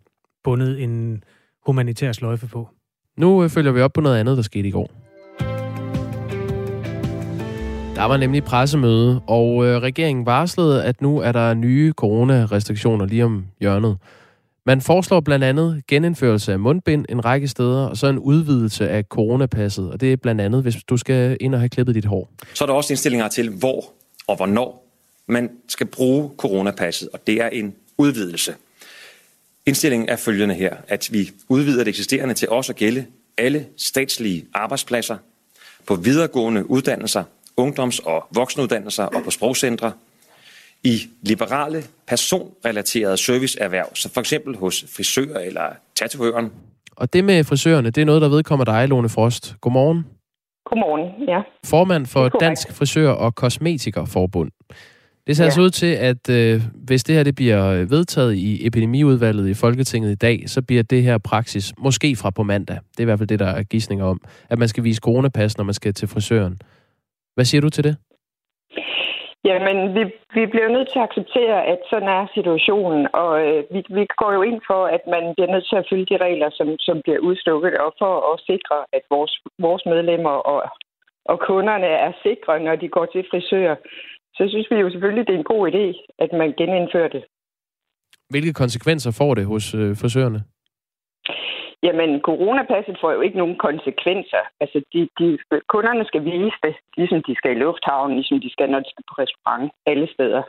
[0.45, 1.25] bundet en
[1.67, 2.69] humanitær sløjfe på.
[3.17, 4.91] Nu øh, følger vi op på noget andet, der skete i går.
[7.95, 13.25] Der var nemlig pressemøde, og øh, regeringen varslede, at nu er der nye coronarestriktioner lige
[13.25, 13.99] om hjørnet.
[14.67, 19.05] Man foreslår blandt andet genindførelse af mundbind en række steder, og så en udvidelse af
[19.05, 19.91] coronapasset.
[19.91, 22.31] Og det er blandt andet, hvis du skal ind og have klippet dit hår.
[22.55, 23.85] Så er der også indstillinger til, hvor
[24.27, 24.87] og hvornår
[25.27, 28.55] man skal bruge coronapasset, og det er en udvidelse.
[29.67, 33.07] Indstillingen er følgende her, at vi udvider det eksisterende til også at gælde
[33.39, 35.17] alle statslige arbejdspladser,
[35.87, 37.25] på videregående uddannelser,
[37.61, 39.93] ungdoms- og voksenuddannelser og på sprogcentre,
[40.85, 45.63] i liberale, personrelaterede serviceerhverv, så for eksempel hos frisører eller
[45.95, 46.53] tatovøren.
[46.97, 49.57] Og det med frisørerne, det er noget, der vedkommer dig, Lone Frost.
[49.61, 50.05] Godmorgen.
[50.67, 51.41] Godmorgen, ja.
[51.65, 54.51] Formand for Dansk Frisør- og Kosmetikerforbund.
[55.27, 55.47] Det ser ja.
[55.47, 60.11] altså ud til, at øh, hvis det her det bliver vedtaget i epidemiudvalget i Folketinget
[60.11, 62.79] i dag, så bliver det her praksis måske fra på mandag.
[62.91, 64.21] Det er i hvert fald det, der er gissninger om.
[64.51, 66.59] At man skal vise coronapas, når man skal til frisøren.
[67.35, 67.97] Hvad siger du til det?
[69.49, 70.03] Jamen, vi,
[70.39, 74.31] vi bliver nødt til at acceptere, at sådan er situationen, og øh, vi, vi går
[74.37, 77.21] jo ind for, at man bliver nødt til at følge de regler, som, som bliver
[77.29, 79.33] udstukket, og for at sikre, at vores,
[79.67, 80.61] vores medlemmer og,
[81.31, 83.75] og kunderne er sikre, når de går til frisør.
[84.37, 85.87] Så synes vi jo selvfølgelig, det er en god idé,
[86.25, 87.25] at man genindfører det.
[88.31, 90.41] Hvilke konsekvenser får det hos øh, frisørerne?
[91.87, 94.43] Jamen, coronapasset får jo ikke nogen konsekvenser.
[94.63, 95.27] Altså, de, de,
[95.75, 99.05] kunderne skal vise det, ligesom de skal i lufthavnen, ligesom de skal, når de skal
[99.11, 100.43] på restaurant, alle steder.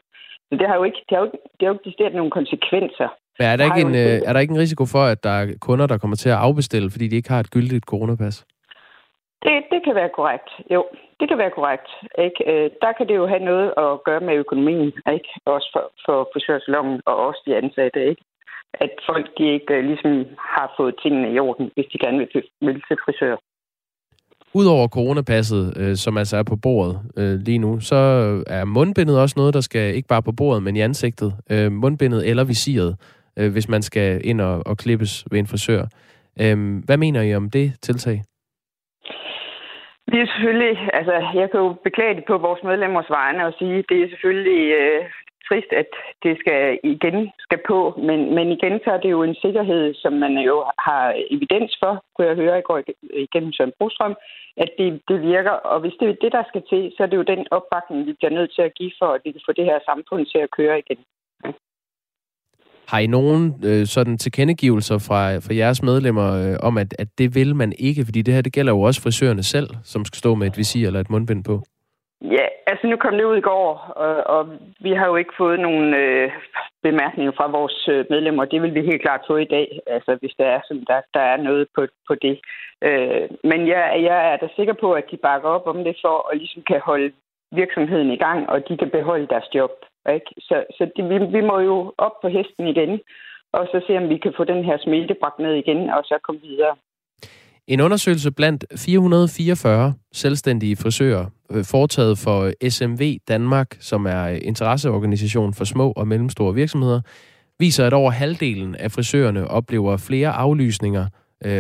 [0.48, 3.10] Så det har jo ikke, det har jo, det har jo ikke nogen konsekvenser.
[3.40, 5.46] Men er der, ikke en, øh, er der ikke en risiko for, at der er
[5.62, 8.46] kunder, der kommer til at afbestille, fordi de ikke har et gyldigt coronapas?
[9.44, 10.50] Det, det kan være korrekt.
[10.74, 10.82] Jo,
[11.20, 11.90] det kan være korrekt.
[12.26, 12.40] Ikke?
[12.52, 15.30] Øh, der kan det jo have noget at gøre med økonomien, ikke?
[15.46, 18.00] også for, for frisørsalongen og også de ansatte.
[18.10, 18.22] Ikke?
[18.74, 22.30] At folk de ikke uh, ligesom har fået tingene i orden, hvis de gerne vil
[22.32, 23.36] til, vil til frisør.
[24.60, 27.96] Udover coronapasset, øh, som altså er på bordet øh, lige nu, så
[28.48, 31.34] er mundbindet også noget, der skal ikke bare på bordet, men i ansigtet.
[31.52, 32.92] Øh, mundbindet eller visiret,
[33.40, 35.82] øh, hvis man skal ind og, og klippes ved en frisør.
[36.42, 38.18] Øh, hvad mener I om det tiltag?
[40.12, 43.84] Det er selvfølgelig, altså jeg kan jo beklage det på vores medlemmers vegne og sige,
[43.90, 45.02] det er selvfølgelig øh,
[45.48, 45.90] trist, at
[46.24, 50.14] det skal igen skal på, men, men igen så er det jo en sikkerhed, som
[50.14, 51.04] man jo har
[51.36, 52.80] evidens for, kunne jeg høre i går
[53.26, 54.16] igennem Søren Brostrøm,
[54.58, 55.56] at det, det virker.
[55.72, 58.14] Og hvis det er det, der skal til, så er det jo den opbakning, vi
[58.14, 60.52] bliver nødt til at give for, at vi kan få det her samfund til at
[60.58, 61.02] køre igen.
[62.88, 67.36] Har I nogen øh, sådan tilkendegivelser fra, fra jeres medlemmer øh, om, at, at det
[67.36, 68.06] vil man ikke?
[68.06, 70.88] Fordi det her, det gælder jo også frisørerne selv, som skal stå med et visir
[70.88, 71.64] eller et mundbind på.
[72.22, 74.50] Ja, altså nu kom det ud i går, og, og
[74.80, 76.32] vi har jo ikke fået nogen øh,
[76.84, 78.46] bemærkninger fra vores øh, medlemmer.
[78.46, 81.20] Det vil vi helt klart få i dag, altså hvis der er, sådan, der, der
[81.20, 82.40] er noget på, på det.
[82.82, 86.30] Øh, men jeg, jeg er da sikker på, at de bakker op om det for
[86.32, 87.12] at ligesom kan holde
[87.52, 89.72] virksomheden i gang, og de kan beholde deres job.
[90.14, 90.30] Ikke?
[90.40, 93.00] Så, så det, vi, vi må jo op på hesten igen,
[93.54, 96.20] og så se, om vi kan få den her smitte bragt ned igen, og så
[96.24, 96.76] komme videre.
[97.68, 104.38] En undersøgelse blandt 444 selvstændige frisører, øh, foretaget for øh, SMV Danmark, som er øh,
[104.42, 107.02] interesseorganisation for små og mellemstore virksomheder,
[107.60, 111.08] viser, at over halvdelen af frisørerne oplever flere aflysninger,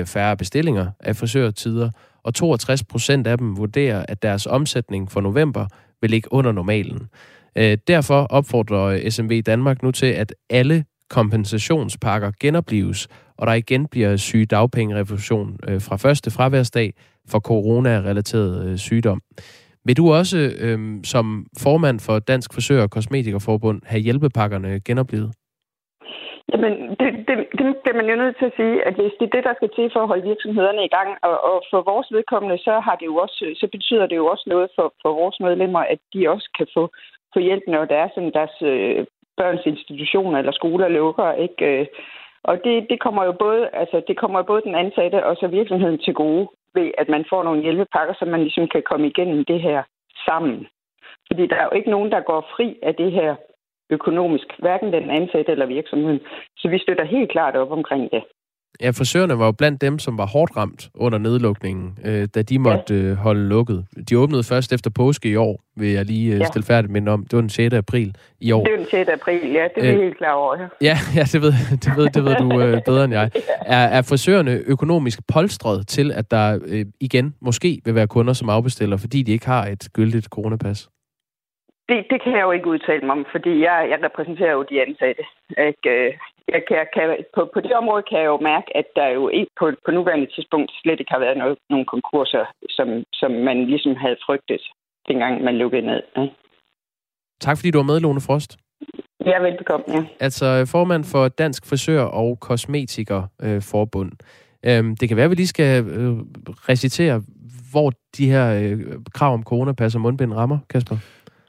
[0.06, 1.90] færre bestillinger af frisørtider,
[2.24, 5.68] og 62 procent af dem vurderer, at deres omsætning for november
[6.02, 7.08] vil ligge under normalen.
[7.88, 14.46] Derfor opfordrer SMV Danmark nu til, at alle kompensationspakker genopleves, og der igen bliver syge
[14.46, 16.94] dagpengerefusion øh, fra første fraværsdag
[17.32, 19.22] for corona-relateret øh, sygdom.
[19.86, 25.32] Vil du også øh, som formand for Dansk Frisør- og Kosmetikerforbund have hjælpepakkerne genoplevet?
[26.52, 29.36] Jamen, det, det, det bliver man jo nødt til at sige, at hvis det er
[29.36, 32.58] det, der skal til for at holde virksomhederne i gang, og, og for vores vedkommende,
[32.58, 35.84] så, har det jo også, så betyder det jo også noget for, for vores medlemmer,
[35.94, 36.84] at de også kan få,
[37.34, 39.06] få hjælp, når der er sådan deres øh,
[39.38, 41.34] børns institutioner eller skoler lukker.
[41.34, 41.80] Ikke?
[41.80, 41.86] Øh,
[42.44, 45.48] og det, det, kommer jo både, altså, det kommer jo både den ansatte og så
[45.48, 49.46] virksomheden til gode ved, at man får nogle hjælpepakker, så man ligesom kan komme igennem
[49.46, 49.84] det her
[50.26, 50.68] sammen.
[51.28, 53.36] Fordi der er jo ikke nogen, der går fri af det her
[53.90, 56.20] økonomisk, hverken den ansatte eller virksomheden.
[56.58, 58.24] Så vi støtter helt klart op omkring det.
[58.82, 62.60] Ja, frisørerne var jo blandt dem, som var hårdt ramt under nedlukningen, øh, da de
[62.60, 63.02] måtte ja.
[63.02, 63.86] øh, holde lukket.
[64.10, 67.24] De åbnede først efter påske i år, vil jeg lige øh, stille færdigt minde om.
[67.24, 67.74] Det var den 6.
[67.74, 68.64] april i år.
[68.64, 69.10] Det var den 6.
[69.10, 69.68] april, ja.
[69.76, 70.58] Det er øh, helt klar over.
[70.58, 73.32] Ja, ja, ja det, ved, det, ved, det ved du øh, bedre end jeg.
[73.66, 78.50] Er, er frisørerne økonomisk polstret til, at der øh, igen måske vil være kunder, som
[78.50, 80.90] afbestiller, fordi de ikke har et gyldigt coronapas?
[81.90, 84.82] Det, det kan jeg jo ikke udtale mig om, fordi jeg, jeg repræsenterer jo de
[84.82, 85.24] ansatte.
[85.68, 85.90] Ikke?
[85.94, 86.14] Øh,
[86.54, 87.06] jeg kan, kan,
[87.36, 90.28] på, på det område kan jeg jo mærke, at der jo ikke på, på nuværende
[90.36, 94.62] tidspunkt slet ikke har været noget, nogle konkurser, som, som man ligesom havde frygtet,
[95.08, 96.02] dengang man lukkede ned.
[96.18, 96.28] Ja.
[97.42, 98.58] Tak fordi du var med, Lone Frost.
[99.26, 99.86] Ja, velbekomme.
[99.88, 100.04] Ja.
[100.20, 104.12] Altså formand for Dansk Frisør- og Kosmetikerforbund.
[104.66, 106.18] Øhm, det kan være, at vi lige skal øh,
[106.70, 107.22] recitere,
[107.72, 108.80] hvor de her øh,
[109.14, 110.96] krav om coronapas og mundbind rammer, Kasper.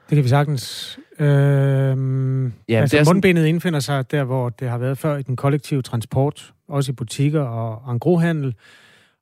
[0.09, 0.97] Det kan vi sagtens.
[1.19, 3.49] Øhm, ja, altså, det mundbindet sådan...
[3.49, 7.41] indfinder sig der, hvor det har været før i den kollektive transport, også i butikker
[7.41, 8.55] og engrohandel.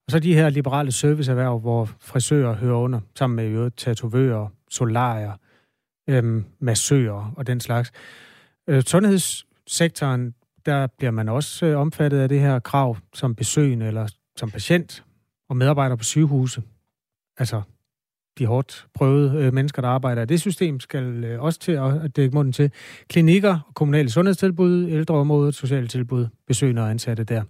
[0.07, 5.31] Og så de her liberale serviceerhverv, hvor frisører hører under, sammen med jo tatovører, solarier,
[6.09, 7.91] øhm, massører og den slags.
[8.67, 10.33] Øh, sundhedssektoren,
[10.65, 15.03] der bliver man også øh, omfattet af det her krav som besøgende eller som patient
[15.49, 16.61] og medarbejder på sygehuse.
[17.37, 17.61] Altså
[18.39, 22.15] de hårdt prøvede øh, mennesker, der arbejder i det system, skal øh, også til at
[22.15, 22.71] dække munden til.
[23.09, 27.43] Klinikker, kommunale sundhedstilbud, ældreområdet, sociale tilbud, besøgende og ansatte der.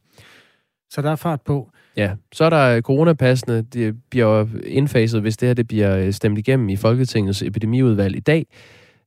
[0.89, 1.69] Så der er fart på.
[1.97, 3.61] Ja, så er der øh, coronapassene.
[3.61, 8.19] Det bliver indfaset, hvis det her det bliver øh, stemt igennem i Folketingets epidemiudvalg i
[8.19, 8.45] dag.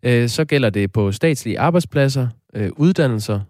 [0.02, 2.28] Øh, så gælder det på statslige arbejdspladser,
[2.76, 3.40] uddannelser,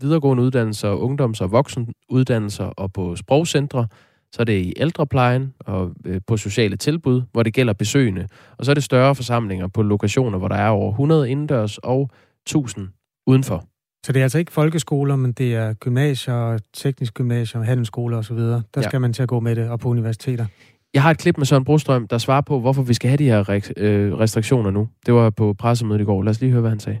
[0.00, 3.86] videregående uddannelser, ungdoms- og voksenuddannelser og på sprogcentre
[4.34, 8.28] så er det i ældreplejen og øh, på sociale tilbud, hvor det gælder besøgende.
[8.58, 12.10] Og så er det større forsamlinger på lokationer, hvor der er over 100 indendørs og
[12.46, 12.88] 1000
[13.26, 13.64] udenfor.
[14.06, 18.36] Så det er altså ikke folkeskoler, men det er gymnasier, teknisk gymnasier, handelsskoler osv.
[18.36, 18.82] Der ja.
[18.82, 20.46] skal man til at gå med det, og på universiteter.
[20.94, 23.24] Jeg har et klip med Søren Brostrøm, der svarer på, hvorfor vi skal have de
[23.24, 24.88] her øh, restriktioner nu.
[25.06, 26.22] Det var på pressemødet i går.
[26.22, 27.00] Lad os lige høre, hvad han sagde.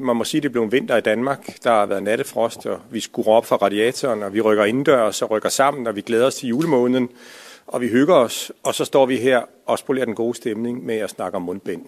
[0.00, 1.62] Man må sige, at det blev en vinter i Danmark.
[1.64, 5.30] Der har været nattefrost, og vi skruer op fra radiatoren, og vi rykker indendørs og
[5.30, 7.08] rykker sammen, og vi glæder os til julemåneden,
[7.66, 10.96] og vi hygger os, og så står vi her og spolerer den gode stemning med
[10.96, 11.86] at snakke om mundbind.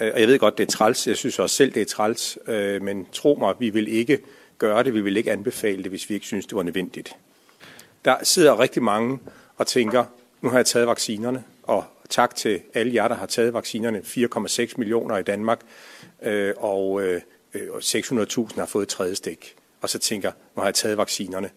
[0.00, 1.06] Øh, og jeg ved godt, det er træls.
[1.06, 2.38] Jeg synes også selv, det er træls.
[2.46, 4.18] Øh, men tro mig, vi vil ikke
[4.58, 4.94] gøre det.
[4.94, 7.16] Vi vil ikke anbefale det, hvis vi ikke synes, det var nødvendigt.
[8.04, 9.18] Der sidder rigtig mange
[9.56, 10.04] og tænker,
[10.40, 13.98] nu har jeg taget vaccinerne, og tak til alle jer, der har taget vaccinerne.
[13.98, 15.60] 4,6 millioner i Danmark.
[16.22, 20.64] Øh, og Øh, og Øh, 600.000 har fået tredje stik, og så tænker, nu har
[20.64, 21.50] jeg taget vaccinerne.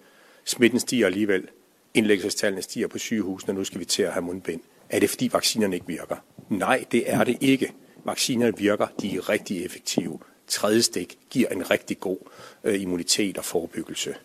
[0.46, 1.48] Smitten stiger alligevel.
[1.94, 4.62] Indlæggelsestallene stiger på sygehusene, og nu skal vi til at have mundbind.
[4.90, 6.16] Er det, fordi vaccinerne ikke virker?
[6.50, 7.74] Nej, det er det ikke.
[8.06, 10.20] Vaccinerne virker, de er rigtig effektive.
[10.48, 12.18] Tredje stik giver en rigtig god
[12.64, 14.16] øh, immunitet og forebyggelse.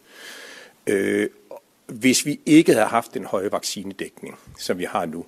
[0.87, 1.29] Øh,
[1.87, 5.27] hvis vi ikke havde haft den høje vaccinedækning, som vi har nu,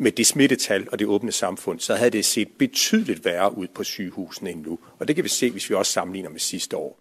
[0.00, 3.84] med det smittetal og det åbne samfund, så havde det set betydeligt værre ud på
[3.84, 4.78] sygehusene end nu.
[4.98, 7.00] Og det kan vi se, hvis vi også sammenligner med sidste år.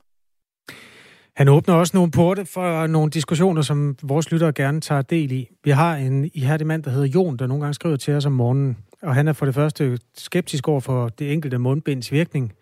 [1.36, 5.50] Han åbner også nogle porte for nogle diskussioner, som vores lyttere gerne tager del i.
[5.64, 8.32] Vi har en ihærdig mand, der hedder Jon, der nogle gange skriver til os om
[8.32, 8.78] morgenen.
[9.02, 12.54] Og han er for det første skeptisk over for det enkelte mundbinds virkning.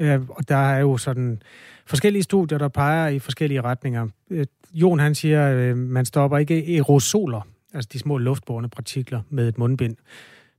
[0.00, 1.42] Øh, og der er jo sådan
[1.86, 4.08] forskellige studier, der peger i forskellige retninger.
[4.30, 7.40] Øh, Jon han siger, at man stopper ikke aerosoler
[7.76, 9.96] altså de små luftbårne partikler, med et mundbind.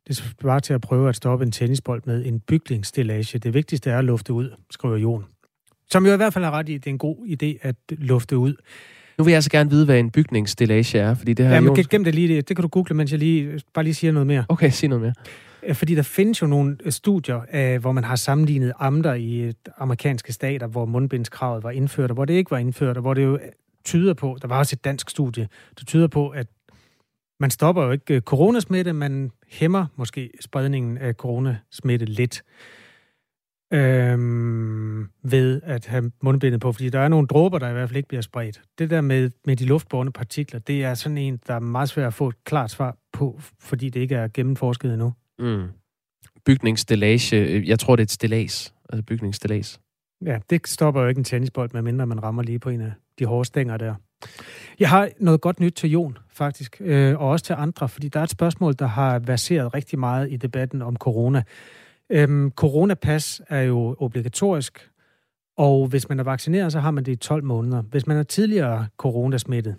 [0.07, 3.39] Det er bare til at prøve at stoppe en tennisbold med en bygningsstillage.
[3.39, 5.26] Det vigtigste er at lufte ud, skriver Jon.
[5.89, 8.38] Som jo i hvert fald har ret i, det er en god idé at lufte
[8.38, 8.55] ud.
[9.18, 11.53] Nu vil jeg så gerne vide, hvad en bygningsstillage er, fordi det her...
[11.53, 14.11] Ja, men gem det lige, det kan du google, mens jeg lige, bare lige siger
[14.11, 14.45] noget mere.
[14.49, 15.13] Okay, sig noget mere.
[15.63, 19.53] Øh, fordi der findes jo nogle øh, studier, øh, hvor man har sammenlignet amter i
[19.78, 23.24] amerikanske stater, hvor mundbindskravet var indført, og hvor det ikke var indført, og hvor det
[23.24, 23.39] jo
[23.86, 25.47] tyder på, der var også et dansk studie,
[25.80, 26.47] der tyder på, at
[27.40, 32.44] man stopper jo ikke øh, coronasmitte, man hæmmer måske spredningen af coronasmitte lidt
[33.74, 37.98] øhm, ved at have mundbindet på, fordi der er nogle dråber, der i hvert fald
[37.98, 38.62] ikke bliver spredt.
[38.78, 42.08] Det der med, med de luftbårne partikler, det er sådan en, der er meget svært
[42.08, 45.14] at få et klart svar på, fordi det ikke er gennemforsket endnu.
[45.40, 45.68] Mm.
[46.46, 49.80] Bygningsstillage, jeg tror det er et stillads, altså bygningsstillads.
[50.26, 53.26] Ja, det stopper jo ikke en tennisbold, medmindre man rammer lige på en af de
[53.26, 53.96] hårde stænger der.
[54.80, 58.20] Jeg har noget godt nyt til Jon, faktisk, øh, og også til andre, fordi der
[58.20, 61.43] er et spørgsmål, der har verseret rigtig meget i debatten om corona.
[62.09, 64.89] Øhm, coronapas er jo obligatorisk,
[65.57, 67.82] og hvis man er vaccineret, så har man det i 12 måneder.
[67.82, 69.76] Hvis man er tidligere coronasmittet,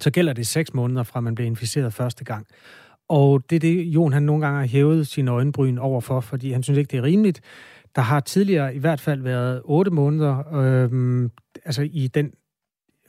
[0.00, 2.46] så gælder det 6 måneder fra man blev inficeret første gang.
[3.08, 6.62] Og det er det, Jon han nogle gange har hævet sine øjenbryn overfor, fordi han
[6.62, 7.40] synes ikke, det er rimeligt.
[7.96, 11.30] Der har tidligere i hvert fald været 8 måneder, øhm,
[11.64, 12.32] altså i den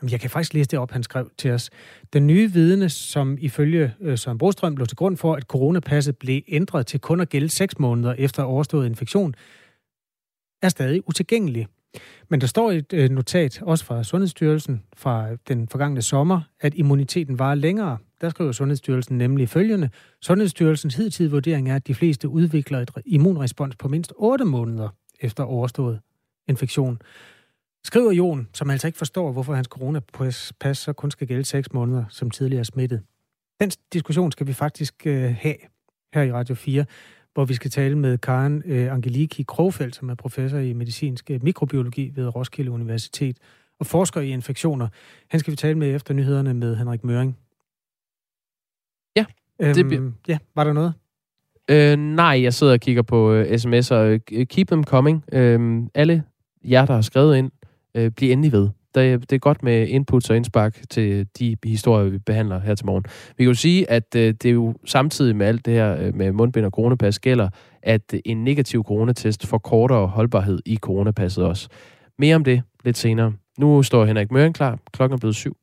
[0.03, 1.69] jeg kan faktisk læse det op, han skrev til os.
[2.13, 6.41] Den nye vidne, som ifølge øh, Søren Brostrøm lå til grund for, at coronapasset blev
[6.47, 9.35] ændret til kun at gælde 6 måneder efter overstået infektion,
[10.61, 11.67] er stadig utilgængelig.
[12.29, 17.39] Men der står et øh, notat, også fra Sundhedsstyrelsen fra den forgangne sommer, at immuniteten
[17.39, 17.97] var længere.
[18.21, 19.89] Der skriver Sundhedsstyrelsen nemlig følgende.
[20.21, 24.89] Sundhedsstyrelsens hidtidige vurdering er, at de fleste udvikler et immunrespons på mindst 8 måneder
[25.19, 25.99] efter overstået
[26.47, 27.01] infektion.
[27.83, 32.05] Skriver Jon, som altså ikke forstår, hvorfor hans coronapas så kun skal gælde 6 måneder,
[32.09, 33.01] som tidligere smittet.
[33.59, 35.55] Den diskussion skal vi faktisk øh, have
[36.13, 36.85] her i Radio 4,
[37.33, 41.43] hvor vi skal tale med Karen øh, Angeliki Krogfeldt, som er professor i medicinsk øh,
[41.43, 43.37] mikrobiologi ved Roskilde Universitet
[43.79, 44.87] og forsker i infektioner.
[45.27, 47.37] Han skal vi tale med efter nyhederne med Henrik Møring.
[49.15, 49.25] Ja,
[49.59, 50.11] øhm, det bliver...
[50.27, 50.93] Ja, var der noget?
[51.69, 54.17] Øh, nej, jeg sidder og kigger på øh, sms'er.
[54.45, 55.23] Keep them coming.
[55.31, 56.23] Øh, alle
[56.63, 57.51] jer, der har skrevet ind,
[57.95, 58.69] øh, bliv endelig ved.
[58.95, 62.85] Det, det er godt med input og indspark til de historier, vi behandler her til
[62.85, 63.03] morgen.
[63.37, 66.15] Vi kan jo sige, at øh, det er jo samtidig med alt det her øh,
[66.15, 67.49] med mundbind og coronapas gælder,
[67.83, 71.69] at øh, en negativ coronatest får kortere holdbarhed i coronapasset også.
[72.19, 73.33] Mere om det lidt senere.
[73.59, 74.79] Nu står Henrik Møring klar.
[74.93, 75.57] Klokken er blevet syv.